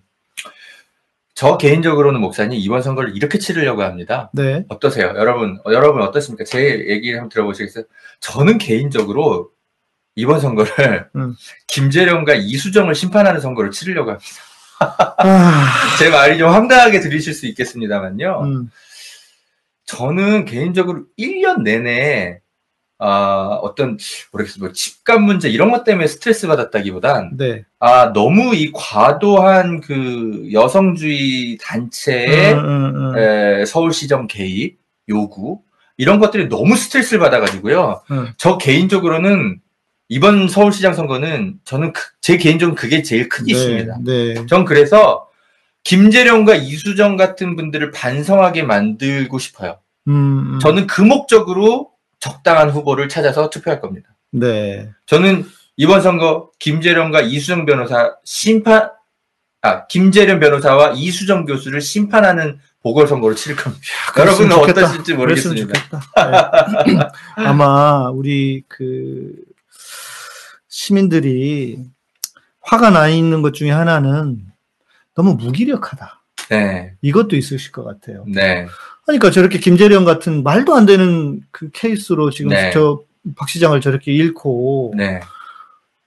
[1.38, 4.28] 저 개인적으로는 목사님 이번 선거를 이렇게 치르려고 합니다.
[4.32, 4.64] 네.
[4.68, 5.12] 어떠세요?
[5.14, 6.42] 여러분, 어, 여러분 어떻습니까?
[6.42, 7.84] 제 얘기를 한번 들어보시겠어요?
[8.18, 9.52] 저는 개인적으로
[10.16, 11.36] 이번 선거를 음.
[11.68, 14.26] 김재령과 이수정을 심판하는 선거를 치르려고 합니다.
[14.80, 15.64] 아,
[16.00, 18.40] 제 말이 좀 황당하게 들리실 수 있겠습니다만요.
[18.42, 18.70] 음,
[19.84, 22.40] 저는 개인적으로 1년 내내
[23.00, 23.96] 아, 어떤
[24.32, 24.64] 모르겠어요.
[24.64, 27.64] 뭐 집값 문제 이런 것 때문에 스트레스 받았다기보단 네.
[27.78, 33.18] 아, 너무 이 과도한 그 여성주의 단체의 음, 음, 음.
[33.18, 34.78] 에, 서울시정 개입
[35.08, 35.60] 요구
[35.96, 38.02] 이런 것들이 너무 스트레스를 받아가지고요.
[38.10, 38.28] 음.
[38.36, 39.60] 저 개인적으로는
[40.08, 43.98] 이번 서울시장 선거는 저는 그- 제 개인적으로 그게 제일 큰 이슈입니다.
[44.04, 44.34] 네.
[44.34, 44.46] 네.
[44.46, 45.26] 전 그래서
[45.84, 49.78] 김재령과 이수정 같은 분들을 반성하게 만들고 싶어요.
[50.08, 50.58] 음, 음.
[50.60, 51.90] 저는 그 목적으로
[52.20, 54.10] 적당한 후보를 찾아서 투표할 겁니다.
[54.30, 54.90] 네.
[55.06, 55.44] 저는
[55.76, 58.90] 이번 선거 김재령과 이수정 변호사 심판
[59.60, 63.84] 아 김재령 변호사와 이수정 교수를 심판하는 보궐선거를 치를 겁니다.
[64.16, 64.82] 여러분은 좋겠다.
[64.82, 65.66] 어떠실지 모르겠습니다.
[65.66, 66.84] 좋겠다.
[66.86, 66.98] 네.
[67.44, 69.32] 아마 우리 그
[70.68, 71.78] 시민들이
[72.60, 74.46] 화가 나 있는 것 중에 하나는
[75.14, 76.22] 너무 무기력하다.
[76.50, 78.24] 네, 이것도 있으실 것 같아요.
[78.28, 78.66] 네,
[79.08, 82.70] 그러니까 저렇게 김재령 같은 말도 안 되는 그 케이스로 지금 네.
[82.72, 85.20] 저박 시장을 저렇게 잃고 네.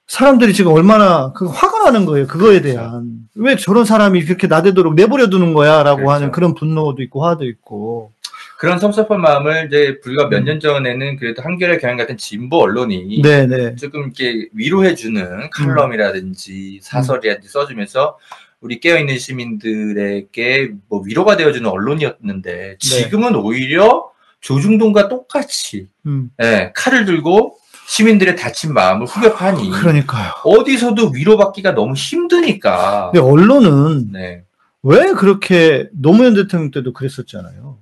[0.05, 2.27] 사람들이 지금 얼마나 그 화가 나는 거예요.
[2.27, 6.11] 그거에 대한 왜 저런 사람이 그렇게 나대도록 내버려 두는 거야라고 그렇죠.
[6.11, 8.11] 하는 그런 분노도 있고 화도 있고.
[8.59, 13.47] 그런 섭섭한 마음을 이제 불과 몇 년 전에는 그래도 한겨레 경향 같은 진보 언론이 네,
[13.47, 13.75] 네.
[13.77, 18.19] 조금 이렇게 위로해주는 칼럼이라든지 사설이라든지 써주면서
[18.61, 24.09] 우리 깨어있는 시민들에게 뭐 위로가 되어주는 언론이었는데 지금은 오히려
[24.39, 26.31] 조중동과 똑같이 음.
[26.41, 27.57] 예, 칼을 들고
[27.87, 30.31] 시민들의 다친 마음을 후벼파니 그러니까요.
[30.45, 34.43] 어디서도 위로받기가 너무 힘드니까 근데 언론은 네.
[34.83, 37.79] 왜 그렇게 노무현 대통령 때도 그랬었잖아요.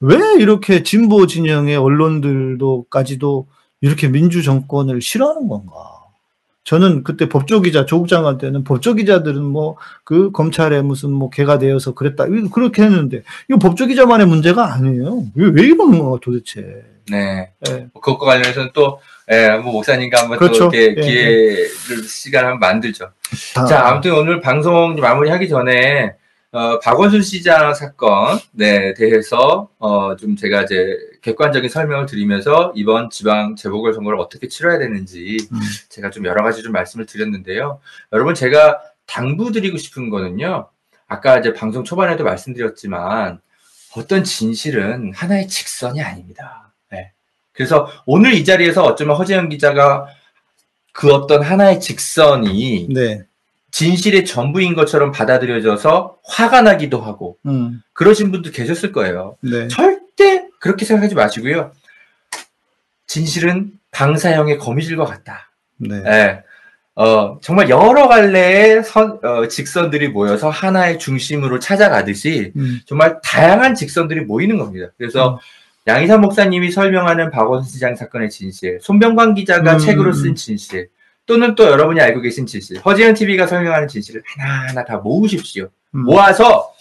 [0.00, 3.46] 왜 이렇게 진보 진영의 언론들도까지도
[3.82, 6.01] 이렇게 민주 정권을 싫어하는 건가?
[6.64, 12.26] 저는 그때 법조기자 조국 장관 때는 법조기자들은 뭐 그 검찰에 무슨 뭐 개가 되어서 그랬다
[12.52, 15.24] 그렇게 했는데 이거 법조기자만의 문제가 아니에요.
[15.34, 16.82] 왜, 왜 이러는 거야 도대체?
[17.10, 17.50] 네.
[17.68, 17.86] 예.
[17.94, 19.00] 그것과 관련해서는 또
[19.30, 20.68] 예, 한번 목사님과 한번 그렇죠.
[20.70, 21.68] 또 이렇게 예, 기회를
[22.06, 23.08] 시간 한번 만들죠.
[23.54, 26.12] 다- 자, 아무튼 오늘 방송 마무리하기 전에
[26.52, 33.56] 어, 박원순 시장 사건 네 대해서 어, 좀 제가 이제 객관적인 설명을 드리면서 이번 지방
[33.56, 35.58] 재보궐 선거를 어떻게 치러야 되는지 음.
[35.88, 37.80] 제가 좀 여러 가지 좀 말씀을 드렸는데요.
[38.12, 40.68] 여러분 제가 당부드리고 싶은 거는요.
[41.06, 43.40] 아까 이제 방송 초반에도 말씀드렸지만
[43.96, 46.72] 어떤 진실은 하나의 직선이 아닙니다.
[46.90, 47.12] 네.
[47.52, 50.06] 그래서 오늘 이 자리에서 어쩌면 허재영 기자가
[50.92, 53.22] 그 어떤 하나의 직선이 네.
[53.70, 57.82] 진실의 전부인 것처럼 받아들여져서 화가 나기도 하고 음.
[57.92, 59.36] 그러신 분도 계셨을 거예요.
[59.40, 59.68] 네.
[60.62, 61.72] 그렇게 생각하지 마시고요.
[63.08, 65.50] 진실은 방사형의 거미줄과 같다.
[65.76, 66.02] 네.
[66.06, 66.42] 예.
[66.94, 72.80] 어, 정말 여러 갈래의 선, 어, 직선들이 모여서 하나의 중심으로 찾아가듯이 음.
[72.86, 74.86] 정말 다양한 직선들이 모이는 겁니다.
[74.96, 75.38] 그래서 음.
[75.88, 79.78] 양희삼 목사님이 설명하는 박원순 시장 사건의 진실, 손병관 기자가 음.
[79.78, 80.90] 책으로 쓴 진실,
[81.26, 85.70] 또는 또 여러분이 알고 계신 진실, 허지현 TV가 설명하는 진실을 하나하나 다 모으십시오.
[85.96, 86.04] 음.
[86.04, 86.71] 모아서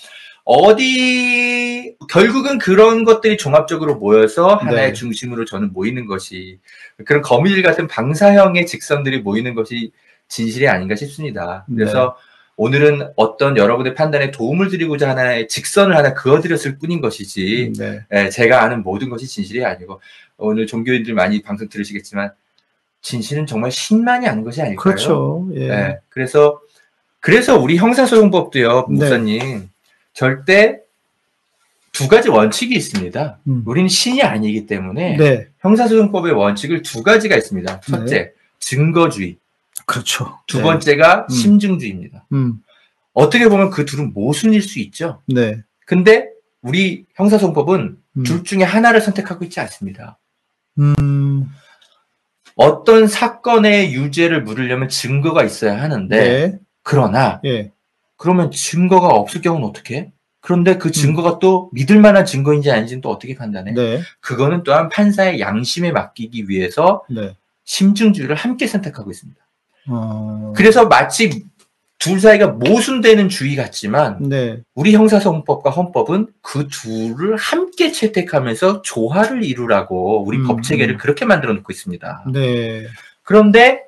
[0.44, 4.94] 어디 결국은 그런 것들이 종합적으로 모여서 하나의 네.
[4.94, 6.60] 중심으로 저는 모이는 것이
[7.06, 9.92] 그런 거미줄 같은 방사형의 직선들이 모이는 것이
[10.28, 11.66] 진실이 아닌가 싶습니다.
[11.74, 12.16] 그래서
[12.58, 18.02] 오늘은 어떤 여러분의 판단에 도움을 드리고자 하나의 직선을 하나 그어드렸을 뿐인 것이지 네.
[18.14, 20.00] 예, 제가 아는 모든 것이 진실이 아니고
[20.38, 22.32] 오늘 종교인들 많이 방송 들으시겠지만
[23.02, 24.84] 진실은 정말 신만이 아는 것이 아닐까요?
[24.84, 25.48] 그렇죠.
[25.56, 25.70] 예.
[25.70, 26.62] 예, 그래서
[27.20, 28.96] 그래서 우리 형사소송법도요, 네.
[28.96, 29.71] 목사님
[30.14, 30.80] 절대
[31.92, 33.40] 두 가지 원칙이 있습니다.
[33.48, 33.64] 음.
[33.66, 35.48] 우리는 신이 아니기 때문에 네.
[35.60, 37.82] 형사소송법의 원칙을 두 가지가 있습니다.
[37.82, 39.38] 첫째, 증거주의.
[39.86, 40.40] 그렇죠.
[40.48, 40.64] 두 네.
[40.64, 41.34] 번째가 음.
[41.34, 42.26] 심증주의입니다.
[42.32, 42.64] 음.
[43.14, 45.22] 어떻게 보면 그 둘은 모순일 수 있죠.
[45.28, 45.62] 네.
[45.86, 46.30] 근데
[46.62, 48.24] 우리 형사소송법은 음.
[48.24, 50.18] 둘 중에 하나를 선택하고 있지 않습니다.
[50.80, 51.50] 음.
[52.56, 56.60] 어떤 사건의 유죄를 물으려면 증거가 있어야 하는데 네.
[56.84, 57.72] 그러나 예.
[58.22, 59.98] 그러면 증거가 없을 경우는 어떻게?
[59.98, 60.12] 해?
[60.42, 60.78] 그런데 음.
[60.78, 63.72] 그 증거가 또 믿을 만한 증거인지 아닌지는 또 어떻게 판단해?
[63.72, 64.00] 네.
[64.20, 67.36] 그거는 또한 판사의 양심에 맡기기 위해서 네.
[67.64, 69.42] 심증주의를 함께 선택하고 있습니다.
[69.90, 70.54] 어.
[70.56, 71.46] 그래서 마치
[71.98, 74.60] 둘 사이가 모순되는 주의 같지만 네.
[74.76, 80.98] 우리 형사소송법과 헌법은 그 둘을 함께 채택하면서 조화를 이루라고 우리 음, 법 체계를 음.
[81.00, 82.26] 그렇게 만들어 놓고 있습니다.
[82.32, 82.86] 네.
[83.24, 83.82] 그런데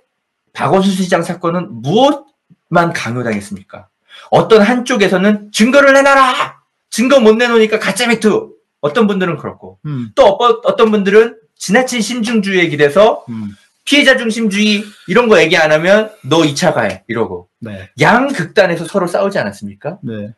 [0.54, 3.90] 박원순 시장 사건은 무엇만 강요당했습니까?
[4.32, 6.62] 어떤 한쪽에서는 증거를 내놔라!
[6.90, 8.54] 증거 못 내놓으니까 가짜 맥투!
[8.82, 10.12] 어떤 분들은 그렇고, 음.
[10.16, 13.56] 또 어떤, 어떤 분들은 지나친 신중주의에 기대서 음.
[13.86, 17.90] 피해자 중심주의 이런 거 얘기 안 하면 너 2차 가해 이러고 네.
[18.02, 20.00] 양 극단에서 서로 싸우지 않았습니까?
[20.02, 20.34] 네.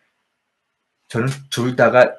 [1.10, 2.14] 저는 둘 다가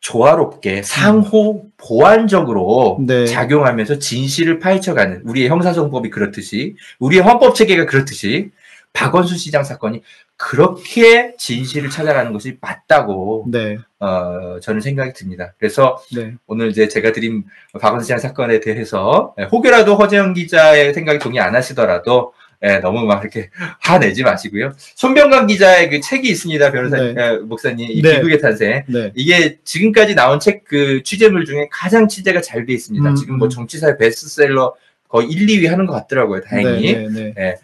[0.00, 3.26] 조화롭게 상호 보완적으로 네.
[3.26, 8.50] 작용하면서 진실을 파헤쳐가는 우리의 형사소송법이 그렇듯이 우리의 헌법 체계가 그렇듯이
[8.98, 10.02] 박원순 시장 사건이
[10.36, 13.76] 그렇게 진실을 찾아가는 것이 맞다고 네.
[13.98, 15.52] 어, 저는 생각이 듭니다.
[15.58, 16.34] 그래서 네.
[16.46, 17.44] 오늘 이제 제가 드린
[17.80, 22.32] 박원순 시장 사건에 대해서 예, 혹여라도 허재영 기자의 생각이 동의 안 하시더라도
[22.62, 23.50] 예, 너무 막 이렇게
[23.82, 24.72] 화내지 마시고요.
[24.94, 27.22] 손병관 기자의 그 책이 있습니다, 변호사님, 네.
[27.22, 28.16] 예, 목사님, 이 네.
[28.16, 28.84] 비극의 탄생.
[28.86, 29.10] 네.
[29.16, 33.08] 이게 지금까지 나온 책 그 취재물 중에 가장 취재가 잘 돼 있습니다.
[33.10, 33.50] 음, 지금 뭐 음.
[33.50, 34.74] 정치사의 베스트셀러
[35.08, 36.92] 거의 1, 2위 하는 것 같더라고요, 다행히.
[36.94, 37.08] 네.
[37.08, 37.32] 네.
[37.36, 37.50] 네.
[37.52, 37.58] 아,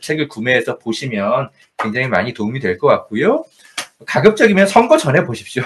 [0.00, 1.48] 책을 구매해서 보시면
[1.78, 3.44] 굉장히 많이 도움이 될 것 같고요.
[4.06, 5.62] 가급적이면 선거 전에 보십시오.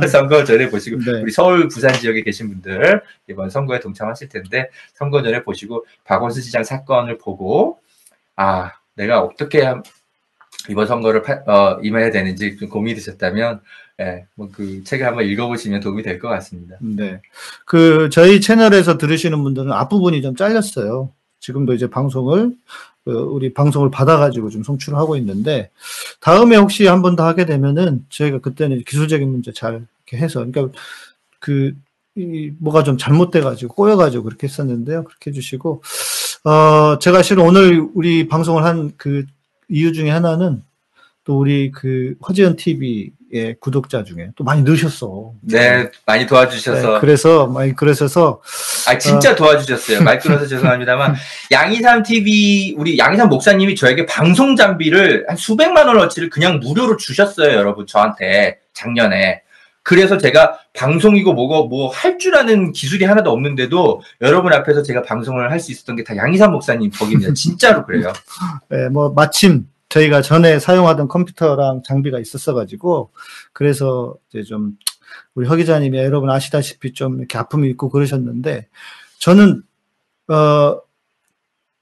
[0.00, 0.06] 음.
[0.08, 1.20] 선거 전에 보시고 네.
[1.22, 6.64] 우리 서울, 부산 지역에 계신 분들 이번 선거에 동참하실 텐데 선거 전에 보시고 박원순 시장
[6.64, 7.78] 사건을 보고
[8.36, 9.82] 아 내가 어떻게 함-
[10.70, 13.60] 이번 선거를 파, 어, 임해야 되는지 좀 고민이 되셨다면
[14.00, 16.76] 예, 뭐 그 책을 한번 읽어보시면 도움이 될 것 같습니다.
[16.80, 17.20] 네.
[17.66, 21.12] 그 저희 채널에서 들으시는 분들은 앞부분이 좀 잘렸어요.
[21.40, 22.52] 지금도 이제 방송을
[23.08, 25.70] 그 우리 방송을 받아가지고 좀 송출을 하고 있는데
[26.20, 30.78] 다음에 혹시 한 번 더 하게 되면은 저희가 그때는 기술적인 문제 잘 이렇게 해서 그러니까
[31.40, 31.72] 그
[32.16, 35.04] 이, 뭐가 좀 잘못돼가지고 꼬여가지고 그렇게 했었는데요.
[35.04, 35.82] 그렇게 해주시고
[36.44, 39.24] 어 제가 실은 오늘 우리 방송을 한 그
[39.70, 40.62] 이유 중에 하나는
[41.28, 45.32] 또 우리 그 허지연 TV의 구독자 중에 또 많이 넣으셨어.
[45.42, 46.94] 네, 많이 도와주셔서.
[46.94, 48.40] 네, 그래서 많이 그러셔서
[48.88, 50.02] 아 진짜 도와주셨어요.
[50.02, 51.16] 말 끊어서 죄송합니다만
[51.52, 57.86] 양이삼 TV 우리 양이삼 목사님이 저에게 방송 장비를 한 수백만 원어치를 그냥 무료로 주셨어요, 여러분
[57.86, 59.42] 저한테 작년에.
[59.82, 65.50] 그래서 제가 방송이고 뭐고 뭐 할 줄 아는 기술이 하나도 없는데도 여러분 앞에서 제가 방송을
[65.50, 67.34] 할 수 있었던 게 다 양이삼 목사님 덕입니다.
[67.34, 68.14] 진짜로 그래요.
[68.70, 73.10] 네, 뭐 마침 저희가 전에 사용하던 컴퓨터랑 장비가 있었어가지고
[73.52, 74.76] 그래서 이제 좀
[75.34, 78.68] 우리 허 기자님이 여러분 아시다시피 좀 이렇게 아픔이 있고 그러셨는데
[79.18, 79.62] 저는
[80.28, 80.80] 어.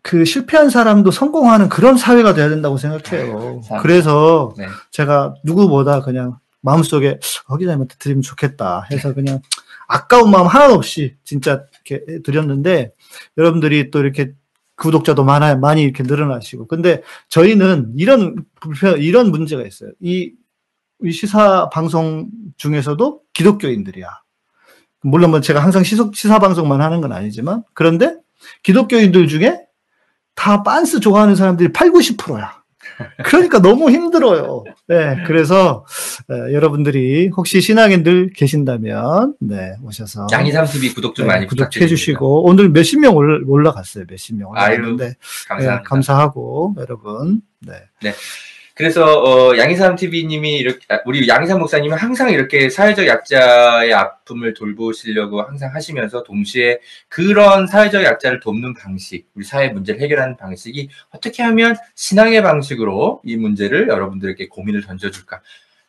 [0.02, 3.60] 그 실패한 사람도 성공하는 그런 사회가 돼야 된다고 생각해요.
[3.66, 3.82] 참.
[3.82, 4.68] 그래서 네.
[4.92, 9.40] 제가 누구보다 그냥 마음속에 허 기자님한테 드리면 좋겠다 해서 그냥
[9.88, 12.92] 아까운 마음 하나도 없이 진짜 이렇게 드렸는데
[13.36, 14.32] 여러분들이 또 이렇게
[14.76, 15.58] 구독자도 많아요.
[15.58, 16.66] 많이 이렇게 늘어나시고.
[16.66, 19.90] 근데 저희는 이런 불편, 이런 문제가 있어요.
[20.00, 20.32] 이,
[21.02, 24.08] 이 시사 방송 중에서도 기독교인들이야.
[25.02, 28.16] 물론 뭐 제가 항상 시속, 시사 방송만 하는 건 아니지만, 그런데
[28.62, 29.60] 기독교인들 중에
[30.34, 32.55] 다 빤스 좋아하는 사람들이 8, 90%야.
[33.24, 34.64] 그러니까 너무 힘들어요.
[34.88, 35.84] 네, 그래서
[36.28, 41.86] 네, 여러분들이 혹시 신앙인들 계신다면 네 오셔서 양이삼 TV 구독 좀 네, 많이 구독해.
[41.86, 44.04] 주시고 오늘 몇십 명 올- 올라갔어요.
[44.08, 45.14] 몇십 명 아유, 올라갔는데
[45.48, 45.76] 감사합니다.
[45.76, 47.74] 네, 감사하고 여러분 네.
[48.76, 55.40] 그래서 어, 양이삼 TV님이 이렇게 아, 우리 양이삼 목사님은 항상 이렇게 사회적 약자의 아픔을 돌보시려고
[55.40, 61.74] 항상 하시면서 동시에 그런 사회적 약자를 돕는 방식, 우리 사회 문제를 해결하는 방식이 어떻게 하면
[61.94, 65.40] 신앙의 방식으로 이 문제를 여러분들에게 고민을 던져줄까?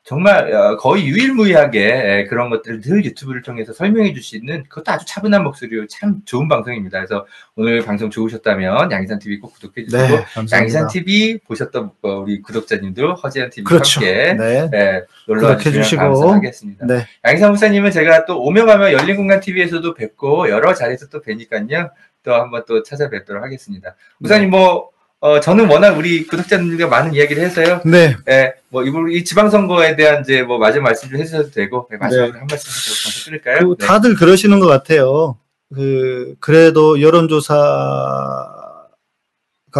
[0.07, 5.43] 정말 어, 거의 유일무이하게 에, 그런 것들을 늘 유튜브를 통해서 설명해 주시는 그것도 아주 차분한
[5.43, 6.99] 목소리로 참 좋은 방송입니다.
[6.99, 7.25] 그래서
[7.57, 10.87] 오늘 방송 좋으셨다면 양이산 TV 꼭 구독해 주시고 네, 감사합니다.
[10.87, 13.99] TV 보셨던 어, 우리 구독자님들 허지연 TV 그렇죠.
[13.99, 14.69] 함께 네.
[14.69, 16.05] 네, 놀러 주시면.
[16.05, 16.85] 감사하겠습니다.
[16.85, 17.05] 네.
[17.25, 21.89] 양희삼 목사님은 제가 또 오며 가며 열린 공간 TV에서도 뵙고 여러 자리에서 또 뵈니까요.
[22.23, 23.97] 또 한번 또 찾아뵙도록 하겠습니다.
[24.19, 24.89] 목사님 뭐
[25.19, 27.81] 어, 저는 워낙 우리 구독자님들과 많은 이야기를 해서요.
[27.85, 28.15] 네.
[28.29, 32.37] 예, 뭐 이번 이 지방선거에 대한 이제 뭐 마지막 말씀 좀 해주셔도 되고 네, 마지막으로
[32.39, 33.67] 한 말씀 방송 끊을까요?
[33.69, 35.37] 그 다들 그러시는 것 같아요.
[35.73, 38.87] 그 그래도 여론조사가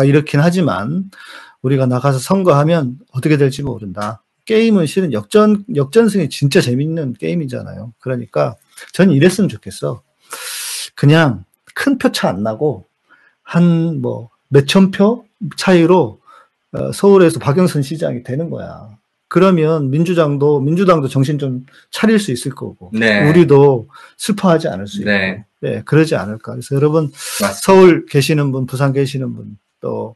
[0.05, 1.11] 이렇긴 하지만
[1.61, 4.23] 우리가 나가서 선거하면 어떻게 될지 모른다.
[4.45, 7.93] 게임은 실은 역전 역전승이 진짜 재밌는 게임이잖아요.
[7.99, 8.55] 그러니까
[8.93, 10.01] 저는 이랬으면 좋겠어.
[10.95, 11.43] 그냥
[11.75, 12.85] 큰 표 차 안 나고
[13.43, 15.25] 한 뭐 몇천 표
[15.57, 16.19] 차이로
[16.73, 18.89] 어, 서울에서 박영선 시장이 되는 거야.
[19.29, 23.29] 그러면 민주당도 민주당도 정신 좀 차릴 수 있을 거고 네.
[23.29, 25.45] 우리도 슬퍼하지 않을 수 있고 네.
[25.59, 25.81] 네.
[25.83, 26.53] 그러지 않을까.
[26.53, 27.11] 그래서 여러분
[27.41, 27.53] 맞습니다.
[27.53, 30.15] 서울 계시는 분, 부산 계시는 분, 또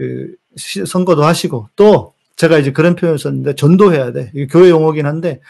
[0.00, 0.34] 그
[0.86, 4.30] 선거도 하시고 또 제가 이제 그런 표현을 썼는데 전도해야 돼.
[4.34, 5.40] 이게 교회 용어긴 한데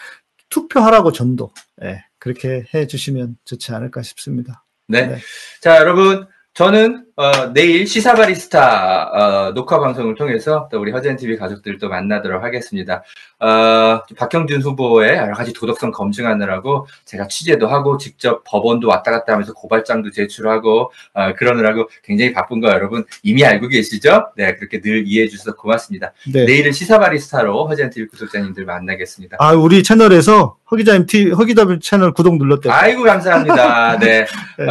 [0.49, 1.53] 투표하라고 전도.
[1.85, 4.65] 예, 그렇게 해 주시면 좋지 않을까 싶습니다.
[4.89, 5.07] 네.
[5.07, 5.19] 네.
[5.61, 6.27] 자, 여러분.
[6.61, 11.89] 저는 어, 내일 시사 바리스타 어, 녹화 방송을 통해서 또 우리 허젠 TV 가족들 또
[11.89, 13.03] 만나도록 하겠습니다.
[13.39, 19.55] 어, 박형준 후보의 여러 가지 도덕성 검증하느라고 제가 취재도 하고 직접 법원도 왔다 갔다 하면서
[19.55, 24.33] 고발장도 제출하고 어, 그러느라고 굉장히 바쁜 거 여러분 이미 알고 계시죠?
[24.37, 26.13] 네, 그렇게 늘 이해해 주셔서 고맙습니다.
[26.31, 26.45] 네.
[26.45, 29.39] 내일은 시사 바리스타로 허젠 TV 구독자님들 만나겠습니다.
[29.41, 32.71] 아, 우리 채널에서 허기자님 티, 허기자님 채널 구독 눌렀대요.
[32.71, 33.99] 아이고 감사합니다.
[33.99, 34.27] 네.
[34.59, 34.67] 네.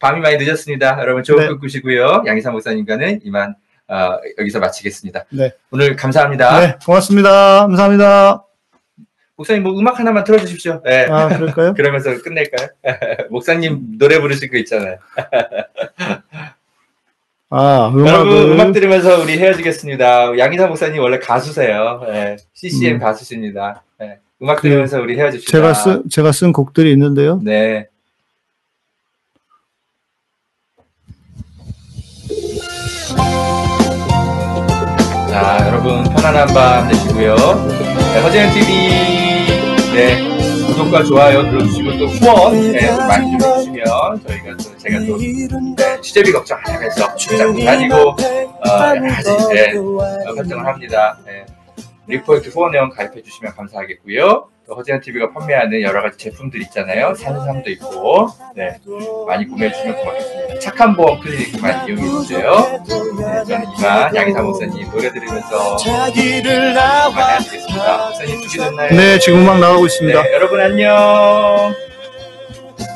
[0.00, 0.98] 아, 밤이 많이 늦었습니다.
[1.00, 1.48] 여러분 좋은 네.
[1.48, 2.24] 꿈 꾸시고요.
[2.26, 3.54] 양희삼 목사님과는 이만
[3.88, 5.24] 어, 여기서 마치겠습니다.
[5.30, 5.52] 네.
[5.70, 6.60] 오늘 감사합니다.
[6.60, 7.60] 네, 고맙습니다.
[7.60, 8.44] 감사합니다.
[9.36, 10.82] 목사님 뭐 음악 하나만 틀어주십시오.
[10.84, 11.06] 네.
[11.10, 11.74] 아, 그럴까요?
[11.76, 12.68] 그러면서 끝낼까요?
[13.30, 14.96] 목사님 노래 부르실 거 있잖아요.
[17.48, 18.52] 아, 여러분 음악을.
[18.52, 20.36] 음악 들으면서 우리 헤어지겠습니다.
[20.38, 22.02] 양희삼 목사님 원래 가수세요.
[22.06, 22.36] 네.
[22.54, 22.98] CCM 음.
[22.98, 23.84] 가수십니다.
[24.00, 24.18] 네.
[24.42, 25.52] 음악 그, 들으면서 우리 헤어집시다.
[25.52, 27.40] 제가 쓴, 제가 쓴 곡들이 있는데요.
[27.42, 27.86] 네.
[35.36, 37.36] 자, 여러분 편안한 밤 되시고요.
[37.36, 38.72] 네, 허재현 TV
[39.92, 43.84] 네 구독과 좋아요 눌러주시고 또 후원 네, 많이 좀 해주시면
[44.26, 45.18] 저희가 또 제가 또
[45.76, 48.16] 네, 취재비 걱정 안 하면서 출장 다니고 어,
[48.96, 51.18] 여러 가지 네, 어, 활동을 합니다.
[51.26, 51.44] 네.
[52.06, 54.48] 리포트 후원회원 가입해 주시면 감사하겠고요.
[54.66, 57.14] 또 허재현 TV가 판매하는 여러 가지 제품들 있잖아요.
[57.14, 58.76] 산삼도 있고, 네
[59.26, 60.58] 많이 구매해 주시면 고맙겠습니다.
[60.58, 62.80] 착한 보험 클리닉 많이 이용해 주세요.
[62.86, 68.06] 네, 저는 이만 양희사 목사님 노래 들으면서 자기를 많이 나와 하시겠습니다.
[68.08, 68.90] 목사님 준비됐나요?
[68.90, 70.22] 네, 지금 음악 나가고 있습니다.
[70.22, 71.74] 네, 여러분 안녕.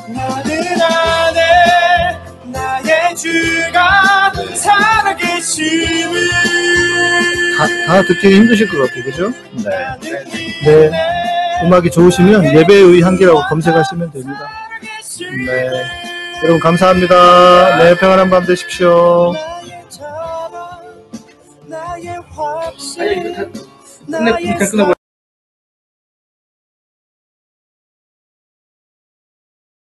[0.09, 1.41] 나는 안에
[2.51, 6.11] 나의 주가 살아계심을
[7.57, 9.29] 다, 다 듣기 힘드실 것 같아요, 그죠?
[9.63, 10.89] 네.
[10.89, 11.40] 네.
[11.63, 14.49] 음악이 좋으시면 예배의 향기라고 검색하시면 됩니다.
[15.45, 15.69] 네.
[16.43, 17.77] 여러분 감사합니다.
[17.77, 19.33] 네, 평안한 밤 되십시오.
[21.67, 22.17] 나의
[24.35, 24.95] 아니,